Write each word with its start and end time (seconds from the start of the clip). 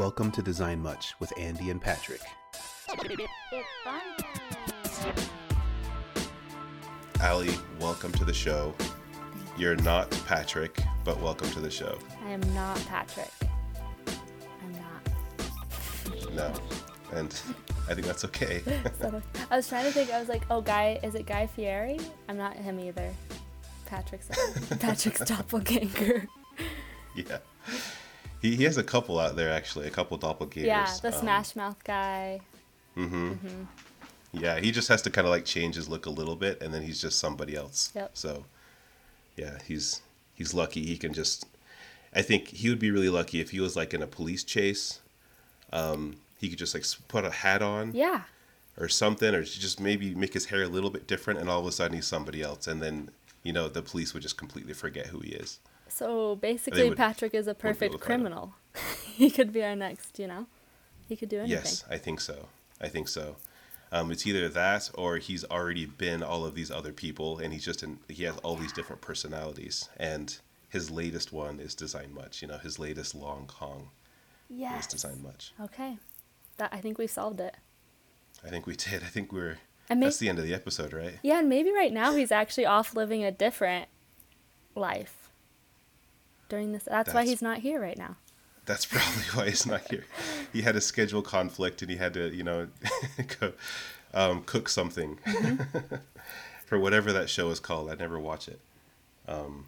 Welcome 0.00 0.30
to 0.30 0.40
Design 0.40 0.80
Much 0.80 1.12
with 1.20 1.30
Andy 1.38 1.68
and 1.68 1.78
Patrick. 1.78 2.22
It's. 2.88 3.30
Ali, 7.22 7.50
welcome 7.78 8.10
to 8.12 8.24
the 8.24 8.32
show. 8.32 8.74
You're 9.58 9.76
not 9.76 10.10
Patrick, 10.26 10.82
but 11.04 11.20
welcome 11.20 11.50
to 11.50 11.60
the 11.60 11.70
show. 11.70 11.98
I 12.24 12.30
am 12.30 12.40
not 12.54 12.82
Patrick. 12.86 13.30
I'm 14.62 14.72
not. 14.72 16.34
No. 16.34 16.50
And 17.12 17.38
I 17.86 17.92
think 17.92 18.06
that's 18.06 18.24
okay. 18.24 18.62
I 19.50 19.56
was 19.56 19.68
trying 19.68 19.84
to 19.84 19.92
think. 19.92 20.10
I 20.10 20.18
was 20.18 20.30
like, 20.30 20.46
oh, 20.50 20.62
Guy. 20.62 20.98
Is 21.02 21.14
it 21.14 21.26
Guy 21.26 21.46
Fieri? 21.46 22.00
I'm 22.26 22.38
not 22.38 22.56
him 22.56 22.80
either. 22.80 23.12
Patrick's 23.84 24.28
Patrick's 24.80 25.20
doppelganger. 25.26 26.26
yeah. 27.14 27.40
He, 28.40 28.56
he 28.56 28.64
has 28.64 28.76
a 28.78 28.82
couple 28.82 29.18
out 29.18 29.36
there, 29.36 29.50
actually, 29.50 29.86
a 29.86 29.90
couple 29.90 30.18
doppelgangers. 30.18 30.64
Yeah, 30.64 30.96
the 31.02 31.08
Um, 31.14 31.20
Smash 31.20 31.56
Mouth 31.56 31.82
guy. 31.84 32.40
Mm-hmm. 32.96 33.32
mm-hmm. 33.32 33.64
Yeah, 34.32 34.60
he 34.60 34.70
just 34.70 34.86
has 34.88 35.02
to 35.02 35.10
kind 35.10 35.26
of 35.26 35.32
like 35.32 35.44
change 35.44 35.74
his 35.74 35.88
look 35.88 36.06
a 36.06 36.10
little 36.10 36.36
bit, 36.36 36.62
and 36.62 36.72
then 36.72 36.82
he's 36.82 37.00
just 37.00 37.18
somebody 37.18 37.56
else. 37.56 37.90
Yep. 37.96 38.10
So, 38.14 38.44
yeah, 39.36 39.58
he's 39.66 40.02
he's 40.34 40.54
lucky. 40.54 40.84
He 40.86 40.96
can 40.96 41.12
just. 41.12 41.46
I 42.14 42.22
think 42.22 42.48
he 42.48 42.68
would 42.68 42.78
be 42.78 42.90
really 42.92 43.08
lucky 43.08 43.40
if 43.40 43.50
he 43.50 43.58
was 43.60 43.74
like 43.74 43.92
in 43.92 44.02
a 44.02 44.06
police 44.06 44.44
chase. 44.44 45.00
Um, 45.72 46.16
he 46.38 46.48
could 46.48 46.58
just 46.58 46.74
like 46.74 46.84
put 47.08 47.24
a 47.24 47.30
hat 47.30 47.60
on 47.60 47.92
Yeah. 47.92 48.22
or 48.78 48.88
something, 48.88 49.34
or 49.34 49.42
just 49.42 49.80
maybe 49.80 50.14
make 50.14 50.32
his 50.34 50.46
hair 50.46 50.62
a 50.62 50.68
little 50.68 50.90
bit 50.90 51.08
different, 51.08 51.40
and 51.40 51.48
all 51.50 51.58
of 51.60 51.66
a 51.66 51.72
sudden 51.72 51.96
he's 51.96 52.06
somebody 52.06 52.40
else, 52.40 52.68
and 52.68 52.80
then 52.80 53.10
you 53.42 53.52
know 53.52 53.68
the 53.68 53.82
police 53.82 54.14
would 54.14 54.22
just 54.22 54.36
completely 54.36 54.74
forget 54.74 55.06
who 55.08 55.18
he 55.20 55.30
is. 55.30 55.58
So 55.90 56.36
basically, 56.36 56.94
Patrick 56.94 57.34
is 57.34 57.46
a 57.46 57.54
perfect 57.54 58.00
criminal. 58.00 58.54
he 59.04 59.30
could 59.30 59.52
be 59.52 59.62
our 59.62 59.76
next. 59.76 60.18
You 60.18 60.26
know, 60.28 60.46
he 61.08 61.16
could 61.16 61.28
do 61.28 61.38
anything. 61.38 61.56
Yes, 61.56 61.84
I 61.90 61.98
think 61.98 62.20
so. 62.20 62.48
I 62.80 62.88
think 62.88 63.08
so. 63.08 63.36
Um, 63.92 64.12
it's 64.12 64.26
either 64.26 64.48
that 64.48 64.90
or 64.94 65.16
he's 65.16 65.44
already 65.44 65.84
been 65.84 66.22
all 66.22 66.44
of 66.44 66.54
these 66.54 66.70
other 66.70 66.92
people, 66.92 67.38
and 67.38 67.52
he's 67.52 67.64
just 67.64 67.82
in. 67.82 67.98
He 68.08 68.24
has 68.24 68.36
all 68.38 68.56
these 68.56 68.72
different 68.72 69.02
personalities, 69.02 69.88
and 69.96 70.38
his 70.68 70.90
latest 70.90 71.32
one 71.32 71.58
is 71.58 71.74
Design 71.74 72.14
Much. 72.14 72.42
You 72.42 72.48
know, 72.48 72.58
his 72.58 72.78
latest 72.78 73.14
Long 73.14 73.46
Kong 73.46 73.90
is 74.48 74.86
Design 74.86 75.22
Much. 75.22 75.52
Okay. 75.60 75.98
That 76.56 76.70
I 76.72 76.78
think 76.78 76.98
we 76.98 77.06
solved 77.06 77.40
it. 77.40 77.56
I 78.44 78.48
think 78.48 78.66
we 78.66 78.76
did. 78.76 79.02
I 79.02 79.06
think 79.06 79.32
we're. 79.32 79.58
And 79.88 79.98
may- 79.98 80.06
that's 80.06 80.18
the 80.18 80.28
end 80.28 80.38
of 80.38 80.44
the 80.44 80.54
episode, 80.54 80.92
right? 80.92 81.18
Yeah, 81.22 81.40
and 81.40 81.48
maybe 81.48 81.72
right 81.72 81.92
now 81.92 82.14
he's 82.14 82.30
actually 82.30 82.66
off 82.66 82.94
living 82.94 83.24
a 83.24 83.32
different 83.32 83.88
life. 84.76 85.19
During 86.50 86.72
this, 86.72 86.82
that's, 86.82 87.14
why 87.14 87.24
he's 87.24 87.40
not 87.40 87.58
here 87.58 87.80
right 87.80 87.96
now. 87.96 88.16
That's 88.66 88.84
probably 88.90 89.22
why 89.34 89.48
he's 89.48 89.64
not 89.64 89.88
here. 89.88 90.04
He 90.52 90.62
had 90.62 90.76
a 90.76 90.80
schedule 90.80 91.22
conflict, 91.22 91.80
and 91.80 91.90
he 91.90 91.96
had 91.96 92.12
to, 92.14 92.28
you 92.34 92.42
know, 92.42 92.66
go, 93.40 93.52
um, 94.12 94.42
cook 94.42 94.68
something 94.68 95.18
for 96.66 96.78
whatever 96.78 97.12
that 97.12 97.30
show 97.30 97.48
is 97.50 97.60
called. 97.60 97.88
I 97.88 97.94
never 97.94 98.18
watch 98.18 98.48
it. 98.48 98.60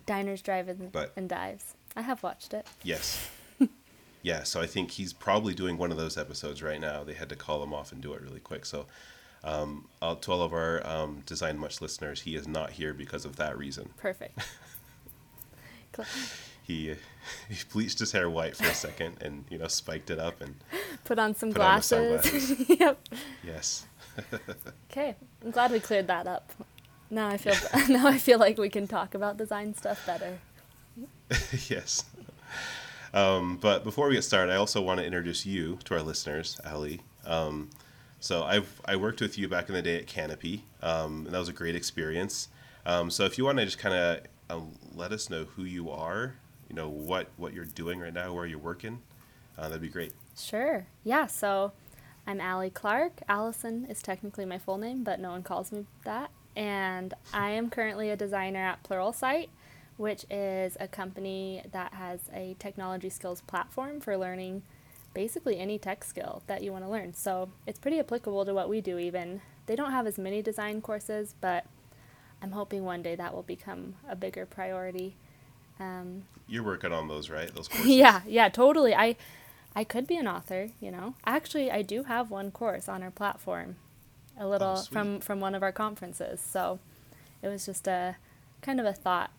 Diners, 0.07 0.43
drive-in, 0.43 0.89
But- 0.89 1.13
and 1.17 1.29
dives. 1.29 1.75
I 1.97 2.03
have 2.03 2.23
watched 2.25 2.53
it. 2.53 2.67
Yes. 2.83 3.31
yeah, 4.23 4.43
so 4.43 4.61
I 4.61 4.67
think 4.67 4.91
he's 4.91 5.13
probably 5.13 5.55
doing 5.55 5.79
one 5.79 5.93
of 5.93 5.97
those 5.97 6.19
episodes 6.19 6.63
right 6.63 6.81
now. 6.81 7.05
They 7.05 7.15
had 7.15 7.29
to 7.29 7.37
call 7.37 7.63
him 7.63 7.73
off 7.73 7.93
and 7.93 8.01
do 8.03 8.13
it 8.15 8.23
really 8.23 8.41
quick. 8.41 8.67
So, 8.67 8.87
um, 9.45 9.87
uh, 10.01 10.17
to 10.17 10.33
all 10.33 10.43
of 10.43 10.53
our 10.53 10.85
um, 10.85 11.23
Design 11.27 11.59
Much 11.59 11.81
listeners, 11.81 12.23
he 12.23 12.35
is 12.35 12.49
not 12.49 12.71
here 12.71 12.93
because 12.93 13.25
of 13.25 13.37
that 13.37 13.57
reason. 13.57 13.91
Perfect. 13.99 14.37
He 16.63 16.95
he 17.49 17.57
bleached 17.73 17.99
his 17.99 18.13
hair 18.13 18.31
white 18.31 18.57
for 18.57 18.67
a 18.67 18.75
second 18.75 19.17
and 19.21 19.45
you 19.51 19.59
know 19.59 19.69
spiked 19.69 20.11
it 20.11 20.19
up 20.19 20.41
and 20.41 20.55
Put 21.05 21.19
on 21.19 21.35
some 21.35 21.51
Put 21.53 21.61
on 21.61 21.67
glasses. 21.81 22.69
yep. 22.69 22.99
yes, 23.45 23.87
Okay. 24.91 25.17
I'm 25.45 25.51
glad 25.51 25.73
we 25.73 25.81
cleared 25.81 26.07
that 26.09 26.27
up. 26.27 26.53
Now 27.11 27.29
I 27.29 27.37
feel 27.37 27.55
now 27.89 28.07
I 28.07 28.19
feel 28.19 28.39
like 28.39 28.59
we 28.59 28.69
can 28.69 28.87
talk 28.87 29.15
about 29.15 29.37
design 29.37 29.75
stuff 29.75 30.05
better. 30.07 30.39
yes. 31.69 32.05
Um, 33.15 33.59
but 33.61 33.85
before 33.85 34.09
we 34.09 34.15
get 34.15 34.25
started, 34.25 34.53
I 34.53 34.57
also 34.57 34.81
want 34.81 34.99
to 35.01 35.05
introduce 35.07 35.45
you 35.45 35.79
to 35.85 35.95
our 35.95 36.03
listeners, 36.03 36.59
Ali. 36.65 37.01
Um, 37.27 37.69
so 38.21 38.45
I've 38.45 38.81
I 38.87 38.97
worked 38.97 39.21
with 39.21 39.37
you 39.37 39.49
back 39.49 39.69
in 39.69 39.75
the 39.75 39.83
day 39.83 39.97
at 39.99 40.07
Canopy, 40.07 40.65
um, 40.83 41.27
and 41.27 41.35
that 41.35 41.39
was 41.39 41.49
a 41.49 41.53
great 41.53 41.77
experience. 41.77 42.49
Um, 42.87 43.11
so 43.11 43.25
if 43.25 43.37
you 43.37 43.45
want 43.45 43.59
to 43.59 43.65
just 43.65 43.79
kind 43.79 43.95
of 43.95 44.21
um, 44.49 44.73
let 44.95 45.13
us 45.13 45.29
know 45.29 45.45
who 45.45 45.65
you 45.65 45.91
are, 45.91 46.35
you 46.73 46.77
know 46.77 46.89
what 46.89 47.29
what 47.37 47.53
you're 47.53 47.65
doing 47.65 48.01
right 48.01 48.15
now, 48.15 48.33
where 48.33 48.47
you're 48.47 48.59
working, 48.59 48.99
uh, 49.59 49.69
that'd 49.69 49.83
be 49.83 49.89
great. 49.89 50.13
Sure. 50.37 50.87
Yeah, 51.05 51.27
so 51.27 51.73
I'm 52.27 52.41
Allie 52.41 52.71
Clark. 52.71 53.21
Allison 53.29 53.87
is 53.89 54.01
technically 54.01 54.47
my 54.47 54.59
full 54.59 54.79
name, 54.79 55.05
but 55.05 55.21
no 55.21 55.31
one 55.31 55.43
calls 55.43 55.71
me 55.71 55.87
that. 56.05 56.31
And 56.57 57.15
I 57.33 57.51
am 57.51 57.69
currently 57.71 58.11
a 58.11 58.17
designer 58.17 58.61
at 58.61 58.83
Pluralsight, 58.83 59.49
which 59.97 60.25
is 60.31 60.77
a 60.81 60.89
company 60.89 61.63
that 61.73 61.95
has 61.95 62.21
a 62.33 62.57
technology 62.59 63.11
skills 63.11 63.43
platform 63.43 64.01
for 64.01 64.17
learning 64.17 64.63
basically 65.15 65.59
any 65.59 65.79
tech 65.79 66.05
skill 66.05 66.43
that 66.47 66.63
you 66.63 66.73
want 66.73 66.85
to 66.85 66.91
learn. 66.91 67.13
So 67.13 67.51
it's 67.67 67.79
pretty 67.79 67.99
applicable 67.99 68.47
to 68.47 68.55
what 68.55 68.71
we 68.71 68.81
do, 68.81 68.99
even. 68.99 69.43
They 69.67 69.77
don't 69.77 69.93
have 69.93 70.07
as 70.07 70.17
many 70.17 70.41
design 70.41 70.81
courses, 70.81 71.35
but 71.41 71.67
I'm 72.41 72.53
hoping 72.53 72.85
one 72.85 73.03
day 73.03 73.15
that 73.15 73.35
will 73.35 73.43
become 73.43 73.95
a 74.09 74.17
bigger 74.17 74.47
priority. 74.47 75.17
Um, 75.81 76.25
You're 76.47 76.63
working 76.65 76.93
on 76.93 77.09
those, 77.09 77.31
right? 77.31 77.53
Those 77.55 77.69
courses. 77.69 77.89
yeah, 77.91 78.21
yeah, 78.27 78.49
totally. 78.49 78.95
I 78.95 79.17
I 79.75 79.85
could 79.85 80.07
be 80.07 80.17
an 80.17 80.29
author, 80.29 80.69
you 80.81 80.91
know. 80.91 81.15
Actually, 81.25 81.71
I 81.71 81.83
do 81.83 82.05
have 82.05 82.31
one 82.31 82.51
course 82.51 82.89
on 82.89 83.03
our 83.03 83.11
platform, 83.11 83.77
a 84.39 84.47
little 84.47 84.77
sweet. 84.77 84.93
from 84.93 85.21
from 85.21 85.41
one 85.41 85.55
of 85.55 85.63
our 85.63 85.73
conferences. 85.73 86.41
So 86.41 86.79
it 87.43 87.49
was 87.49 87.67
just 87.67 87.87
a 87.89 88.17
kind 88.61 88.79
of 88.81 88.87
a 88.87 88.93
thought 88.93 89.31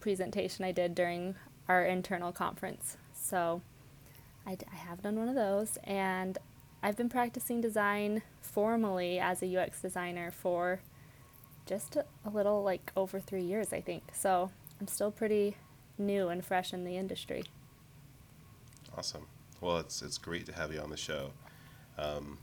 presentation 0.00 0.64
I 0.64 0.72
did 0.72 0.94
during 0.94 1.34
our 1.68 1.84
internal 1.84 2.32
conference. 2.32 2.96
So 3.14 3.60
I, 4.46 4.54
d- 4.54 4.66
I 4.72 4.76
have 4.76 5.02
done 5.02 5.16
one 5.16 5.28
of 5.28 5.34
those, 5.34 5.78
and 5.84 6.38
I've 6.82 6.96
been 6.96 7.08
practicing 7.08 7.60
design 7.60 8.22
formally 8.40 9.18
as 9.18 9.42
a 9.42 9.56
UX 9.60 9.82
designer 9.82 10.30
for 10.30 10.80
just 11.66 11.96
a 11.96 12.04
little 12.30 12.62
like 12.62 12.92
over 12.96 13.18
three 13.18 13.42
years, 13.42 13.72
I 13.72 13.80
think. 13.80 14.04
So 14.14 14.52
I'm 14.80 14.88
still 14.88 15.10
pretty 15.10 15.56
new 15.98 16.28
and 16.28 16.44
fresh 16.44 16.72
in 16.72 16.84
the 16.84 16.96
industry. 16.96 17.44
Awesome. 18.96 19.26
Well, 19.60 19.78
it's 19.78 20.02
it's 20.02 20.18
great 20.18 20.46
to 20.46 20.52
have 20.52 20.72
you 20.72 20.80
on 20.80 20.90
the 20.90 20.96
show. 20.96 21.32
Um, 21.98 22.38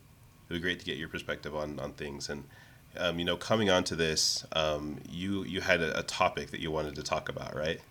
it 0.50 0.54
would 0.54 0.56
be 0.58 0.62
great 0.62 0.80
to 0.80 0.86
get 0.86 0.98
your 0.98 1.10
perspective 1.10 1.56
on 1.56 1.80
on 1.80 1.94
things, 1.94 2.30
and 2.30 2.46
um, 2.98 3.20
you 3.20 3.26
know, 3.26 3.38
coming 3.38 3.70
onto 3.70 3.96
this, 3.96 4.46
um, 4.54 5.00
you 5.10 5.44
you 5.44 5.62
had 5.62 5.82
a, 5.82 6.00
a 6.00 6.04
topic 6.04 6.52
that 6.52 6.60
you 6.60 6.72
wanted 6.72 6.96
to 6.96 7.04
talk 7.04 7.30
about, 7.30 7.56
right? 7.56 7.82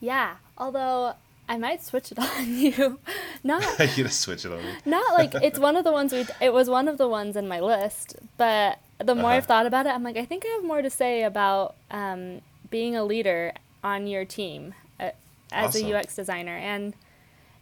Yeah, 0.00 0.36
although 0.58 1.14
I 1.48 1.58
might 1.58 1.82
switch 1.82 2.12
it 2.12 2.18
on 2.18 2.54
you. 2.54 2.98
Not 3.44 3.78
you 3.78 4.04
gonna 4.04 4.08
switch 4.10 4.44
it 4.44 4.52
on 4.52 4.64
me? 4.64 4.76
not 4.84 5.12
like 5.14 5.34
it's 5.40 5.58
one 5.58 5.76
of 5.76 5.84
the 5.84 5.92
ones 5.92 6.12
we 6.12 6.26
it 6.40 6.52
was 6.52 6.68
one 6.68 6.88
of 6.88 6.98
the 6.98 7.08
ones 7.08 7.36
in 7.36 7.48
my 7.48 7.60
list, 7.60 8.16
but 8.36 8.78
the 8.98 9.14
more 9.14 9.30
I've 9.32 9.44
Uh-huh. 9.44 9.46
thought 9.46 9.66
about 9.66 9.86
it, 9.86 9.90
I'm 9.90 10.02
like 10.02 10.16
I 10.16 10.24
think 10.24 10.44
I 10.46 10.48
have 10.50 10.64
more 10.64 10.82
to 10.82 10.90
say 10.90 11.22
about 11.24 11.76
um, 11.90 12.40
being 12.72 12.96
a 12.96 13.04
leader 13.04 13.52
on 13.84 14.08
your 14.08 14.24
team 14.24 14.74
uh, 14.98 15.10
as 15.52 15.76
Awesome. 15.76 15.92
a 15.92 15.98
UX 15.98 16.16
designer. 16.16 16.56
And 16.56 16.94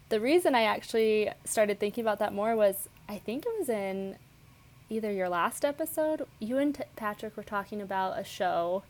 the 0.09 0.21
reason 0.21 0.55
I 0.55 0.63
actually 0.63 1.31
started 1.45 1.79
thinking 1.79 2.03
about 2.03 2.19
that 2.21 2.33
more 2.33 2.57
was 2.57 2.89
I 3.09 3.19
think 3.19 3.45
it 3.45 3.53
was 3.59 3.69
in 3.69 4.17
either 4.89 5.13
your 5.13 5.29
last 5.29 5.65
episode, 5.65 6.27
you 6.39 6.57
and 6.59 6.75
T- 6.75 6.83
Patrick 6.97 7.37
were 7.37 7.43
talking 7.43 7.83
about 7.83 8.19
a 8.19 8.25
show 8.25 8.83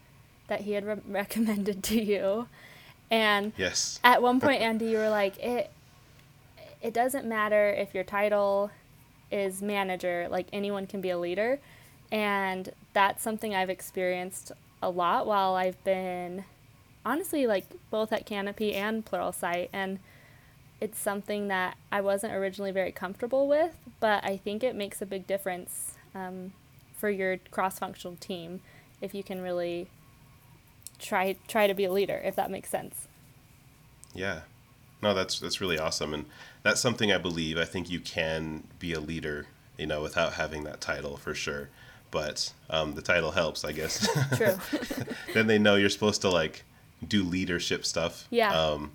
that 0.49 0.61
he 0.63 0.73
had 0.73 0.85
re- 0.87 0.97
recommended 1.09 1.83
to 1.85 2.01
you. 2.01 2.47
And 3.11 3.53
Yes. 3.57 3.99
at 4.05 4.23
one 4.23 4.39
point 4.41 4.61
andy 4.71 4.87
you 4.87 4.99
were 4.99 5.11
like 5.11 5.37
it 5.43 5.71
it 6.81 6.95
doesn't 6.95 7.27
matter 7.27 7.69
if 7.71 7.93
your 7.95 8.05
title 8.05 8.71
is 9.33 9.61
manager 9.61 10.29
like 10.31 10.47
anyone 10.53 10.87
can 10.87 11.01
be 11.01 11.11
a 11.11 11.19
leader 11.19 11.59
and 12.13 12.71
that's 12.93 13.23
something 13.23 13.55
i've 13.55 13.69
experienced 13.71 14.53
a 14.83 14.91
lot 14.91 15.27
while 15.27 15.55
i've 15.55 15.83
been 15.85 16.45
honestly 17.05 17.47
like 17.47 17.67
both 17.91 18.13
at 18.13 18.27
canopy 18.27 18.75
and 18.75 19.05
pluralsight 19.05 19.69
and 19.73 19.99
it's 20.81 20.99
something 20.99 21.49
that 21.49 21.77
i 21.93 22.01
wasn't 22.01 22.33
originally 22.33 22.73
very 22.73 22.93
comfortable 22.93 23.47
with 23.49 23.77
but 24.01 24.25
i 24.25 24.37
think 24.37 24.63
it 24.63 24.75
makes 24.75 25.01
a 25.03 25.07
big 25.07 25.27
difference 25.27 25.95
um, 26.15 26.53
for 26.97 27.11
your 27.11 27.39
cross-functional 27.51 28.17
team 28.17 28.61
if 29.01 29.15
you 29.15 29.23
can 29.23 29.41
really 29.41 29.89
try 30.99 31.37
try 31.49 31.67
to 31.67 31.75
be 31.75 31.85
a 31.85 31.93
leader 31.93 32.21
if 32.25 32.37
that 32.37 32.51
makes 32.51 32.69
sense 32.69 33.09
Yeah. 34.15 34.41
No, 35.03 35.15
that's 35.15 35.41
that's 35.41 35.61
really 35.61 35.79
awesome, 35.79 36.13
and 36.13 36.27
that's 36.63 36.81
something 36.81 37.11
I 37.11 37.19
believe. 37.19 37.57
I 37.57 37.65
think 37.65 37.89
you 37.89 38.01
can 38.01 38.65
be 38.79 38.93
a 38.93 39.01
leader, 39.01 39.47
you 39.79 39.87
know, 39.87 40.03
without 40.03 40.35
having 40.35 40.65
that 40.65 40.81
title 40.81 41.17
for 41.17 41.35
sure. 41.35 41.71
But 42.11 42.53
um, 42.69 42.95
the 42.95 43.03
title 43.03 43.31
helps, 43.31 43.65
I 43.65 43.73
guess. 43.73 44.07
true 44.37 44.59
then 45.35 45.47
they 45.47 45.59
know 45.59 45.77
you're 45.77 45.91
supposed 45.91 46.21
to 46.23 46.31
like 46.31 46.65
do 47.07 47.23
leadership 47.23 47.85
stuff. 47.85 48.27
Yeah. 48.31 48.53
Um, 48.53 48.93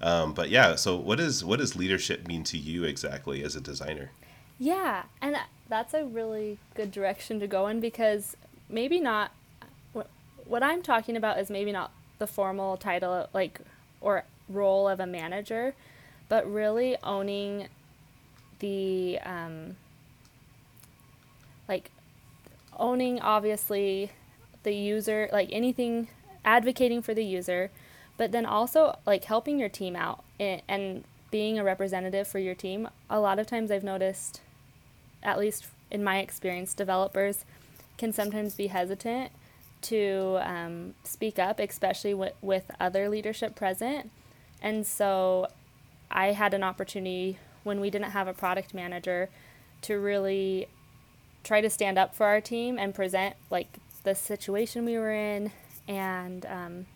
Um, 0.00 0.32
but 0.32 0.48
yeah, 0.48 0.76
so 0.76 0.96
what 0.96 1.18
is 1.18 1.44
what 1.44 1.58
does 1.58 1.74
leadership 1.74 2.26
mean 2.28 2.44
to 2.44 2.56
you 2.56 2.84
exactly 2.84 3.42
as 3.42 3.56
a 3.56 3.60
designer? 3.60 4.12
Yeah, 4.58 5.04
and 5.20 5.36
that's 5.68 5.92
a 5.92 6.04
really 6.04 6.58
good 6.74 6.92
direction 6.92 7.40
to 7.40 7.48
go 7.48 7.66
in 7.66 7.80
because 7.80 8.36
maybe 8.68 9.00
not 9.00 9.32
what 10.48 10.62
I'm 10.62 10.82
talking 10.82 11.16
about 11.16 11.38
is 11.38 11.50
maybe 11.50 11.72
not 11.72 11.92
the 12.18 12.26
formal 12.26 12.76
title 12.76 13.28
like 13.32 13.60
or 14.00 14.24
role 14.48 14.88
of 14.88 14.98
a 14.98 15.06
manager, 15.06 15.74
but 16.28 16.50
really 16.50 16.96
owning 17.02 17.68
the 18.60 19.18
um, 19.24 19.76
like 21.68 21.90
owning 22.76 23.20
obviously 23.20 24.10
the 24.62 24.74
user 24.74 25.28
like 25.32 25.48
anything 25.52 26.08
advocating 26.44 27.02
for 27.02 27.14
the 27.14 27.24
user 27.24 27.70
but 28.16 28.32
then 28.32 28.44
also 28.44 28.98
like 29.06 29.24
helping 29.24 29.58
your 29.58 29.68
team 29.68 29.96
out 29.96 30.24
and, 30.38 31.04
being 31.30 31.58
a 31.58 31.62
representative 31.62 32.26
for 32.26 32.38
your 32.38 32.54
team. 32.54 32.88
A 33.10 33.20
lot 33.20 33.38
of 33.38 33.46
times 33.46 33.70
i've 33.70 33.84
noticed 33.84 34.40
at 35.22 35.38
least 35.38 35.66
in 35.90 36.02
my 36.02 36.20
experience 36.20 36.72
developers 36.72 37.44
can 37.98 38.14
sometimes 38.14 38.54
be 38.54 38.68
hesitant 38.68 39.30
to 39.82 40.38
um, 40.40 40.94
speak 41.04 41.38
up 41.38 41.60
especially 41.60 42.14
with, 42.14 42.32
with 42.40 42.70
other 42.80 43.10
leadership 43.10 43.54
present. 43.54 44.10
And 44.62 44.86
so 44.86 45.48
i 46.10 46.28
had 46.28 46.54
an 46.54 46.62
opportunity 46.62 47.38
when 47.62 47.78
we 47.78 47.90
didn't 47.90 48.12
have 48.12 48.26
a 48.26 48.32
product 48.32 48.72
manager 48.72 49.28
to 49.82 49.98
really 49.98 50.66
try 51.44 51.60
to 51.60 51.70
stand 51.70 51.98
up 51.98 52.14
for 52.14 52.26
our 52.26 52.40
team 52.40 52.78
and 52.78 52.94
present 52.94 53.36
like 53.50 53.78
the 54.04 54.14
situation 54.14 54.84
we 54.84 54.98
were 54.98 55.12
in 55.12 55.50
and 55.86 56.44
um, 56.46 56.86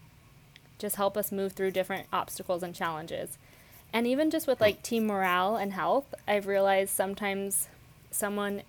just 0.79 0.97
help 0.97 1.17
us 1.17 1.33
move 1.33 1.53
through 1.53 1.71
different 1.71 2.06
obstacles 2.12 2.62
and 2.62 2.75
challenges. 2.75 3.39
And 3.93 4.06
even 4.06 4.31
just 4.31 4.47
with 4.47 4.61
like 4.61 4.83
team 4.83 5.06
morale 5.06 5.56
and 5.56 5.73
health, 5.73 6.15
I've 6.27 6.47
realized 6.47 6.94
sometimes 6.94 7.69
someone, 8.11 8.62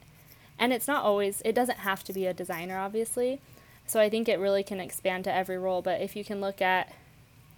and 0.60 0.74
it's 0.74 0.88
not 0.88 1.04
always, 1.04 1.42
it 1.46 1.56
doesn't 1.56 1.80
have 1.80 2.04
to 2.06 2.14
be 2.14 2.26
a 2.26 2.34
designer, 2.34 2.78
obviously. 2.78 3.40
So 3.86 4.00
I 4.00 4.10
think 4.10 4.30
it 4.30 4.40
really 4.40 4.64
can 4.64 4.80
expand 4.80 5.24
to 5.26 5.34
every 5.34 5.58
role. 5.58 5.82
But 5.82 6.02
if 6.02 6.16
you 6.16 6.24
can 6.24 6.40
look 6.40 6.62
at, 6.62 6.94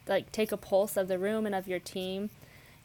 like, 0.07 0.31
take 0.31 0.51
a 0.51 0.57
pulse 0.57 0.97
of 0.97 1.07
the 1.07 1.19
room 1.19 1.45
and 1.45 1.53
of 1.53 1.67
your 1.67 1.79
team 1.79 2.29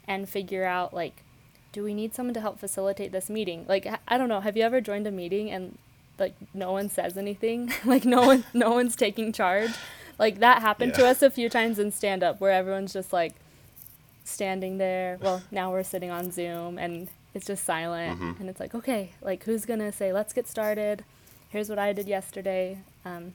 and 0.07 0.29
figure 0.29 0.65
out, 0.65 0.93
like, 0.93 1.23
do 1.73 1.85
we 1.85 1.95
need 1.95 2.15
someone 2.15 2.35
to 2.35 2.41
help 2.41 2.59
facilitate 2.59 3.13
this 3.13 3.31
meeting? 3.31 3.65
Like, 3.69 3.87
I 4.09 4.19
don't 4.19 4.29
know. 4.29 4.41
Have 4.41 4.57
you 4.57 4.63
ever 4.63 4.81
joined 4.81 5.07
a 5.07 5.11
meeting 5.11 5.51
and 5.51 5.79
like 6.19 6.35
no 6.53 6.73
one 6.73 6.91
says 6.91 7.17
anything? 7.17 7.73
like 7.85 8.05
no 8.05 8.23
one, 8.23 8.45
no 8.53 8.71
one's 8.71 8.97
taking 8.97 9.33
charge. 9.33 9.71
Like 10.19 10.41
that 10.41 10.61
happened 10.61 10.93
yeah. 10.93 10.99
to 10.99 11.07
us 11.09 11.23
a 11.23 11.31
few 11.31 11.49
times 11.49 11.79
in 11.79 11.93
stand 11.93 12.23
up 12.23 12.41
where 12.41 12.53
everyone's 12.53 12.93
just 12.93 13.13
like 13.13 13.35
standing 14.25 14.79
there. 14.79 15.19
Well, 15.21 15.43
now 15.51 15.71
we're 15.71 15.83
sitting 15.83 16.11
on 16.11 16.31
Zoom 16.31 16.79
and 16.79 17.09
it's 17.35 17.47
just 17.47 17.65
silent 17.65 18.21
mm-hmm. 18.21 18.41
and 18.41 18.51
it's 18.51 18.61
like, 18.61 18.75
okay, 18.75 19.13
like 19.23 19.45
who's 19.45 19.65
gonna 19.65 19.93
say, 19.93 20.13
let's 20.13 20.33
get 20.33 20.47
started. 20.47 21.05
Here's 21.49 21.69
what 21.69 21.79
I 21.79 21.93
did 21.93 22.07
yesterday. 22.07 22.79
Um, 23.05 23.35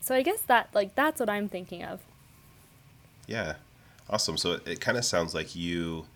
so 0.00 0.14
I 0.14 0.22
guess 0.22 0.40
that 0.42 0.68
like 0.74 0.94
that's 0.94 1.20
what 1.20 1.28
I'm 1.28 1.48
thinking 1.48 1.82
of. 1.82 2.00
Yeah, 3.26 3.54
awesome. 4.08 4.36
So 4.36 4.52
it, 4.52 4.68
it 4.68 4.80
kind 4.80 4.98
of 4.98 5.04
sounds 5.04 5.34
like 5.34 5.56
you 5.56 6.06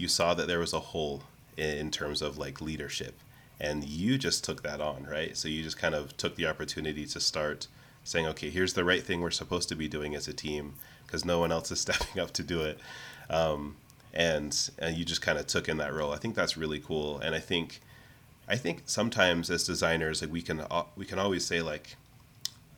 you 0.00 0.08
saw 0.08 0.34
that 0.34 0.48
there 0.48 0.58
was 0.58 0.72
a 0.72 0.80
hole 0.80 1.22
in 1.56 1.90
terms 1.90 2.22
of 2.22 2.38
like 2.38 2.60
leadership. 2.60 3.14
And 3.60 3.84
you 3.84 4.16
just 4.16 4.42
took 4.42 4.62
that 4.62 4.80
on 4.80 5.04
right? 5.04 5.36
So 5.36 5.48
you 5.48 5.62
just 5.62 5.78
kind 5.78 5.94
of 5.94 6.16
took 6.16 6.36
the 6.36 6.46
opportunity 6.46 7.04
to 7.06 7.20
start 7.20 7.68
saying 8.02 8.26
okay 8.26 8.48
here's 8.48 8.72
the 8.72 8.82
right 8.82 9.02
thing 9.02 9.20
we're 9.20 9.30
supposed 9.30 9.68
to 9.68 9.76
be 9.76 9.86
doing 9.86 10.14
as 10.14 10.26
a 10.26 10.32
team 10.32 10.72
because 11.06 11.22
no 11.22 11.38
one 11.38 11.52
else 11.52 11.70
is 11.70 11.80
stepping 11.86 12.20
up 12.20 12.32
to 12.32 12.42
do 12.42 12.62
it. 12.62 12.78
Um, 13.28 13.76
and 14.12 14.70
and 14.78 14.96
you 14.96 15.04
just 15.04 15.22
kind 15.22 15.38
of 15.38 15.46
took 15.46 15.68
in 15.68 15.76
that 15.76 15.92
role. 15.92 16.12
I 16.12 16.16
think 16.16 16.34
that's 16.34 16.56
really 16.56 16.80
cool. 16.80 17.18
And 17.20 17.34
i 17.34 17.38
think 17.38 17.80
i 18.48 18.56
think 18.56 18.82
sometimes 18.86 19.50
as 19.50 19.64
designers 19.64 20.22
like 20.22 20.32
we 20.32 20.42
can 20.42 20.64
we 20.96 21.04
can 21.04 21.18
always 21.18 21.44
say 21.44 21.60
like 21.62 21.96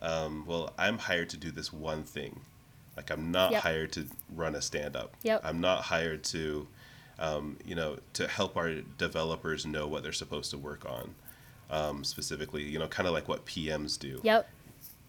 um, 0.02 0.44
well 0.46 0.72
i'm 0.76 0.98
hired 0.98 1.30
to 1.30 1.36
do 1.36 1.50
this 1.50 1.72
one 1.72 2.02
thing. 2.02 2.40
Like 2.96 3.10
i'm 3.10 3.30
not 3.30 3.52
yep. 3.52 3.62
hired 3.62 3.92
to 3.92 4.06
run 4.34 4.54
a 4.54 4.60
stand 4.60 4.96
up 4.96 5.14
yep. 5.22 5.40
i'm 5.44 5.60
not 5.62 5.84
hired 5.84 6.24
to 6.24 6.66
um, 7.22 7.56
you 7.64 7.76
know, 7.76 7.98
to 8.14 8.26
help 8.26 8.56
our 8.56 8.74
developers 8.98 9.64
know 9.64 9.86
what 9.86 10.02
they're 10.02 10.12
supposed 10.12 10.50
to 10.50 10.58
work 10.58 10.84
on. 10.84 11.14
Um, 11.70 12.04
specifically, 12.04 12.64
you 12.64 12.78
know, 12.78 12.88
kind 12.88 13.06
of 13.06 13.14
like 13.14 13.28
what 13.28 13.46
PMs 13.46 13.98
do. 13.98 14.20
Yep. 14.22 14.46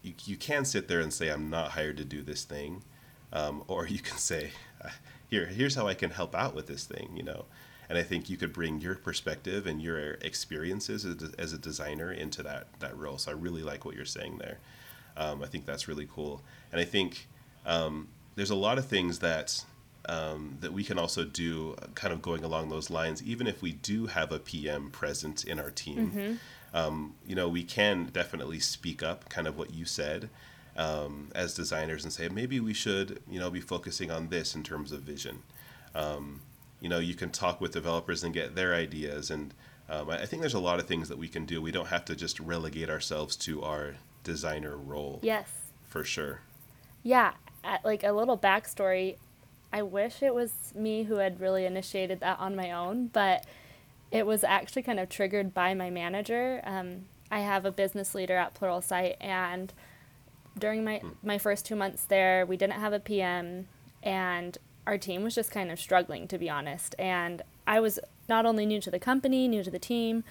You, 0.01 0.13
you 0.23 0.37
can 0.37 0.63
sit 0.63 0.87
there 0.87 1.01
and 1.01 1.11
say, 1.11 1.27
I'm 1.27 1.49
not 1.49 1.71
hired 1.71 1.97
to 1.97 2.05
do 2.05 2.21
this 2.21 2.45
thing. 2.45 2.83
Um, 3.33 3.63
or 3.67 3.85
you 3.87 3.99
can 3.99 4.17
say, 4.17 4.51
here, 5.29 5.47
here's 5.47 5.75
how 5.75 5.87
I 5.87 5.93
can 5.95 6.11
help 6.11 6.35
out 6.35 6.55
with 6.55 6.67
this 6.67 6.85
thing, 6.85 7.09
you 7.15 7.23
know. 7.23 7.45
And 7.89 7.97
I 7.97 8.03
think 8.03 8.29
you 8.29 8.37
could 8.37 8.53
bring 8.53 8.79
your 8.79 8.95
perspective 8.95 9.67
and 9.67 9.81
your 9.81 10.13
experiences 10.21 11.03
as 11.03 11.21
a, 11.21 11.41
as 11.41 11.51
a 11.51 11.57
designer 11.57 12.13
into 12.13 12.43
that, 12.43 12.67
that 12.79 12.97
role. 12.97 13.17
So 13.17 13.31
I 13.31 13.33
really 13.33 13.63
like 13.63 13.83
what 13.83 13.95
you're 13.95 14.05
saying 14.05 14.37
there. 14.37 14.59
Um, 15.17 15.43
I 15.43 15.47
think 15.47 15.65
that's 15.65 15.87
really 15.87 16.07
cool. 16.09 16.41
And 16.71 16.79
I 16.79 16.85
think 16.85 17.27
um, 17.65 18.07
there's 18.35 18.51
a 18.51 18.55
lot 18.55 18.77
of 18.77 18.85
things 18.85 19.19
that 19.19 19.65
um, 20.09 20.57
that 20.59 20.73
we 20.73 20.83
can 20.83 20.99
also 20.99 21.23
do 21.23 21.75
uh, 21.81 21.87
kind 21.95 22.13
of 22.13 22.21
going 22.21 22.43
along 22.43 22.69
those 22.69 22.89
lines, 22.89 23.23
even 23.23 23.47
if 23.47 23.61
we 23.61 23.71
do 23.71 24.07
have 24.07 24.31
a 24.31 24.39
PM 24.39 24.89
present 24.89 25.43
in 25.43 25.59
our 25.59 25.71
team. 25.71 26.11
Mm-hmm. 26.11 26.33
Um, 26.75 27.15
you 27.25 27.35
know, 27.35 27.47
we 27.47 27.63
can 27.63 28.05
definitely 28.05 28.59
speak 28.59 29.03
up, 29.03 29.29
kind 29.29 29.47
of 29.47 29.57
what 29.57 29.73
you 29.73 29.85
said, 29.85 30.29
um, 30.75 31.29
as 31.35 31.53
designers, 31.53 32.03
and 32.03 32.11
say 32.11 32.27
maybe 32.29 32.59
we 32.59 32.73
should, 32.73 33.21
you 33.29 33.39
know, 33.39 33.49
be 33.49 33.61
focusing 33.61 34.09
on 34.11 34.29
this 34.29 34.55
in 34.55 34.63
terms 34.63 34.91
of 34.91 35.01
vision. 35.01 35.43
Um, 35.93 36.41
you 36.81 36.89
know, 36.89 36.99
you 36.99 37.13
can 37.13 37.29
talk 37.29 37.61
with 37.61 37.71
developers 37.71 38.23
and 38.23 38.33
get 38.33 38.55
their 38.55 38.73
ideas, 38.73 39.29
and 39.29 39.53
um, 39.89 40.09
I 40.09 40.25
think 40.25 40.41
there's 40.41 40.53
a 40.53 40.59
lot 40.59 40.79
of 40.79 40.87
things 40.87 41.09
that 41.09 41.17
we 41.17 41.27
can 41.27 41.45
do. 41.45 41.61
We 41.61 41.71
don't 41.71 41.87
have 41.87 42.05
to 42.05 42.15
just 42.15 42.39
relegate 42.39 42.89
ourselves 42.89 43.35
to 43.37 43.61
our 43.63 43.95
designer 44.23 44.75
role. 44.75 45.19
Yes. 45.21 45.47
For 45.87 46.03
sure. 46.03 46.41
Yeah, 47.03 47.33
like 47.83 48.03
a 48.03 48.11
little 48.11 48.37
backstory 48.37 49.17
I 49.73 49.81
wish 49.81 50.21
it 50.21 50.35
was 50.35 50.51
me 50.75 51.03
who 51.03 51.15
had 51.15 51.41
really 51.41 51.65
initiated 51.65 52.19
that 52.19 52.39
on 52.39 52.55
my 52.55 52.71
own, 52.71 53.07
but 53.07 53.43
it 54.11 54.27
was 54.27 54.43
actually 54.43 54.83
kind 54.83 54.99
of 54.99 55.09
triggered 55.09 55.51
by 55.51 55.73
my 55.73 55.89
manager. 55.89 56.61
Um, 56.63 57.05
I 57.31 57.39
have 57.39 57.65
a 57.65 57.71
business 57.71 58.13
leader 58.13 58.37
at 58.37 58.53
Plural 58.53 58.81
Pluralsight, 58.81 59.15
and 59.19 59.73
during 60.57 60.83
my, 60.83 60.99
hmm. 60.99 61.09
my 61.23 61.39
first 61.39 61.65
two 61.65 61.75
months 61.75 62.03
there, 62.03 62.45
we 62.45 62.55
didn't 62.55 62.79
have 62.79 62.93
a 62.93 62.99
PM, 62.99 63.67
and 64.03 64.59
our 64.85 64.99
team 64.99 65.23
was 65.23 65.33
just 65.33 65.49
kind 65.49 65.71
of 65.71 65.79
struggling, 65.79 66.27
to 66.27 66.37
be 66.37 66.51
honest. 66.51 66.93
And 66.99 67.41
I 67.65 67.79
was 67.79 67.99
not 68.29 68.45
only 68.45 68.67
new 68.67 68.79
to 68.81 68.91
the 68.91 68.99
company, 68.99 69.47
new 69.47 69.63
to 69.63 69.71
the 69.71 69.79
team, 69.79 70.23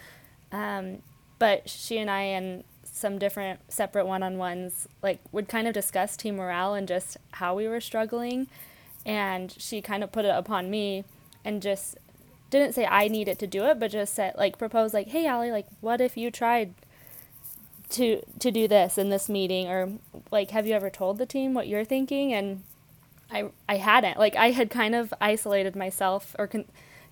um, 0.52 1.02
but 1.40 1.68
she 1.68 1.98
and 1.98 2.08
I 2.08 2.22
and 2.22 2.62
some 2.84 3.18
different 3.18 3.72
separate 3.72 4.06
one-on-ones 4.06 4.86
like 5.02 5.18
would 5.32 5.48
kind 5.48 5.66
of 5.66 5.74
discuss 5.74 6.16
team 6.16 6.36
morale 6.36 6.74
and 6.74 6.86
just 6.86 7.16
how 7.32 7.56
we 7.56 7.66
were 7.66 7.80
struggling 7.80 8.46
and 9.04 9.54
she 9.58 9.80
kind 9.80 10.04
of 10.04 10.12
put 10.12 10.24
it 10.24 10.34
upon 10.34 10.70
me 10.70 11.04
and 11.44 11.62
just 11.62 11.96
didn't 12.50 12.74
say 12.74 12.86
I 12.86 13.08
needed 13.08 13.38
to 13.40 13.46
do 13.46 13.64
it, 13.64 13.80
but 13.80 13.90
just 13.90 14.14
said 14.14 14.34
like 14.36 14.58
proposed 14.58 14.94
like, 14.94 15.08
"Hey, 15.08 15.26
Allie, 15.26 15.50
like 15.50 15.66
what 15.80 16.00
if 16.00 16.16
you 16.16 16.30
tried 16.30 16.74
to 17.90 18.22
to 18.38 18.50
do 18.50 18.68
this 18.68 18.96
in 18.98 19.10
this 19.10 19.28
meeting 19.28 19.68
or 19.68 19.92
like 20.30 20.50
have 20.50 20.66
you 20.66 20.74
ever 20.74 20.90
told 20.90 21.18
the 21.18 21.26
team 21.26 21.54
what 21.54 21.68
you're 21.68 21.84
thinking?" 21.84 22.32
And 22.32 22.62
I 23.30 23.50
I 23.68 23.76
hadn't. 23.78 24.18
Like 24.18 24.36
I 24.36 24.50
had 24.50 24.70
kind 24.70 24.94
of 24.94 25.12
isolated 25.20 25.74
myself 25.74 26.36
or 26.38 26.46
con- 26.46 26.66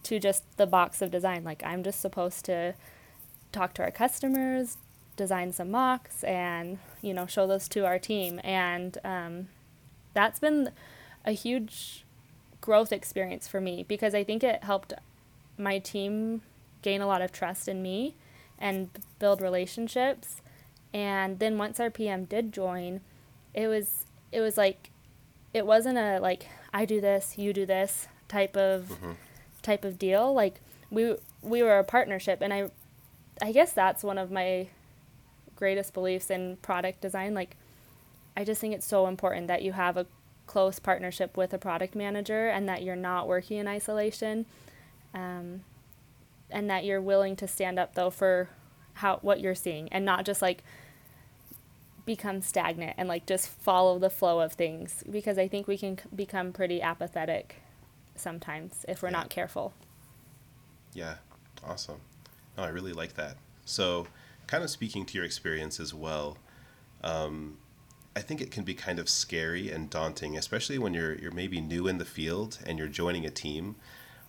to 0.05 0.19
just 0.19 0.45
the 0.57 0.67
box 0.67 1.03
of 1.03 1.11
design. 1.11 1.45
Like 1.45 1.63
I'm 1.65 1.83
just 1.83 2.01
supposed 2.01 2.45
to 2.47 2.75
talk 3.53 3.75
to 3.75 3.83
our 3.83 3.91
customers, 3.91 4.77
design 5.17 5.53
some 5.53 5.71
mocks 5.71 6.23
and, 6.25 6.79
you 7.03 7.13
know, 7.15 7.27
show 7.27 7.47
those 7.47 7.69
to 7.69 7.85
our 7.87 7.99
team 7.99 8.41
and 8.45 8.99
um 9.05 9.49
that's 10.13 10.39
been 10.41 10.71
a 11.25 11.33
huge 11.33 12.05
growth 12.61 12.93
experience 12.93 13.49
for 13.49 13.61
me 13.61 13.85
because 13.87 14.15
I 14.15 14.25
think 14.25 14.43
it 14.45 14.65
helped 14.65 14.93
my 15.57 15.79
team 15.79 16.43
gain 16.83 17.01
a 17.01 17.07
lot 17.07 17.23
of 17.23 17.33
trust 17.33 17.69
in 17.69 17.83
me 17.83 18.15
and 18.59 18.91
build 19.19 19.41
relationships. 19.41 20.43
And 20.93 21.39
then 21.39 21.59
once 21.59 21.81
our 21.81 21.91
PM 21.91 22.25
did 22.25 22.53
join, 22.53 23.01
it 23.55 23.69
was 23.69 24.07
it 24.33 24.41
was 24.41 24.57
like 24.57 24.91
it 25.53 25.67
wasn't 25.67 25.99
a 25.99 26.19
like 26.21 26.47
I 26.73 26.85
do 26.85 27.01
this, 27.01 27.37
you 27.39 27.53
do 27.53 27.67
this 27.67 28.09
type 28.29 28.57
of 28.57 28.89
mm-hmm. 28.89 29.13
type 29.63 29.85
of 29.85 29.99
deal. 29.99 30.33
Like 30.33 30.61
we 30.91 31.17
we 31.43 31.63
were 31.63 31.79
a 31.79 31.85
partnership 31.85 32.41
and 32.41 32.53
I 32.53 32.71
I 33.43 33.53
guess 33.53 33.73
that's 33.73 34.03
one 34.03 34.19
of 34.19 34.31
my 34.31 34.69
greatest 35.57 35.93
beliefs 35.93 36.31
in 36.31 36.57
product 36.63 37.03
design 37.03 37.35
like 37.35 37.55
I 38.35 38.45
just 38.45 38.63
think 38.63 38.75
it's 38.75 38.87
so 38.87 39.07
important 39.07 39.49
that 39.49 39.61
you 39.63 39.73
have 39.73 39.99
a 39.99 40.07
close 40.51 40.81
partnership 40.81 41.37
with 41.37 41.55
a 41.55 41.59
product 41.59 41.95
manager 41.95 42.49
and 42.49 42.69
that 42.69 42.83
you're 42.83 42.97
not 42.97 43.29
working 43.29 43.57
in 43.59 43.69
isolation 43.69 44.45
um, 45.15 45.63
and 46.51 46.69
that 46.69 46.85
you're 46.85 47.01
willing 47.01 47.37
to 47.37 47.47
stand 47.47 47.79
up 47.79 47.95
though 47.95 48.11
for 48.11 48.49
how 48.95 49.19
what 49.23 49.39
you're 49.41 49.55
seeing 49.55 49.89
and 49.93 50.05
not 50.05 50.25
just 50.25 50.43
like 50.43 50.65
become 52.05 52.43
stagnant 52.43 52.95
and 52.99 53.09
like 53.09 53.27
just 53.27 53.49
follow 53.49 53.97
the 54.01 54.11
flow 54.11 54.41
of 54.41 54.55
things 54.55 55.05
because 55.09 55.39
I 55.39 55.47
think 55.47 55.69
we 55.69 55.79
can 55.79 55.97
c- 55.97 56.05
become 56.15 56.53
pretty 56.53 56.83
apathetic 56.83 57.63
sometimes 58.17 58.85
if 58.89 59.03
we're 59.03 59.11
Yeah. 59.11 59.19
not 59.19 59.31
careful. 59.31 59.73
Yeah, 60.93 61.19
awesome. 61.65 62.01
No, 62.57 62.65
I 62.65 62.69
really 62.71 62.93
like 62.93 63.15
that. 63.15 63.37
So, 63.65 64.09
kind 64.49 64.65
of 64.65 64.71
speaking 64.71 65.07
to 65.07 65.15
your 65.15 65.25
experience 65.25 65.79
as 65.79 65.95
well, 65.95 66.37
um, 67.05 67.59
I 68.17 68.21
think 68.21 68.41
it 68.41 68.51
can 68.51 68.65
be 68.65 68.75
kind 68.75 68.99
of 68.99 69.09
scary 69.09 69.71
and 69.71 69.89
daunting, 69.89 70.37
especially 70.37 70.79
when 70.79 70.95
you're 70.95 71.15
you're 71.15 71.33
maybe 71.33 71.61
new 71.61 71.87
in 71.87 71.99
the 71.99 72.05
field 72.05 72.59
and 72.67 72.79
you're 72.79 72.89
joining 72.89 73.25
a 73.25 73.31
team. 73.31 73.77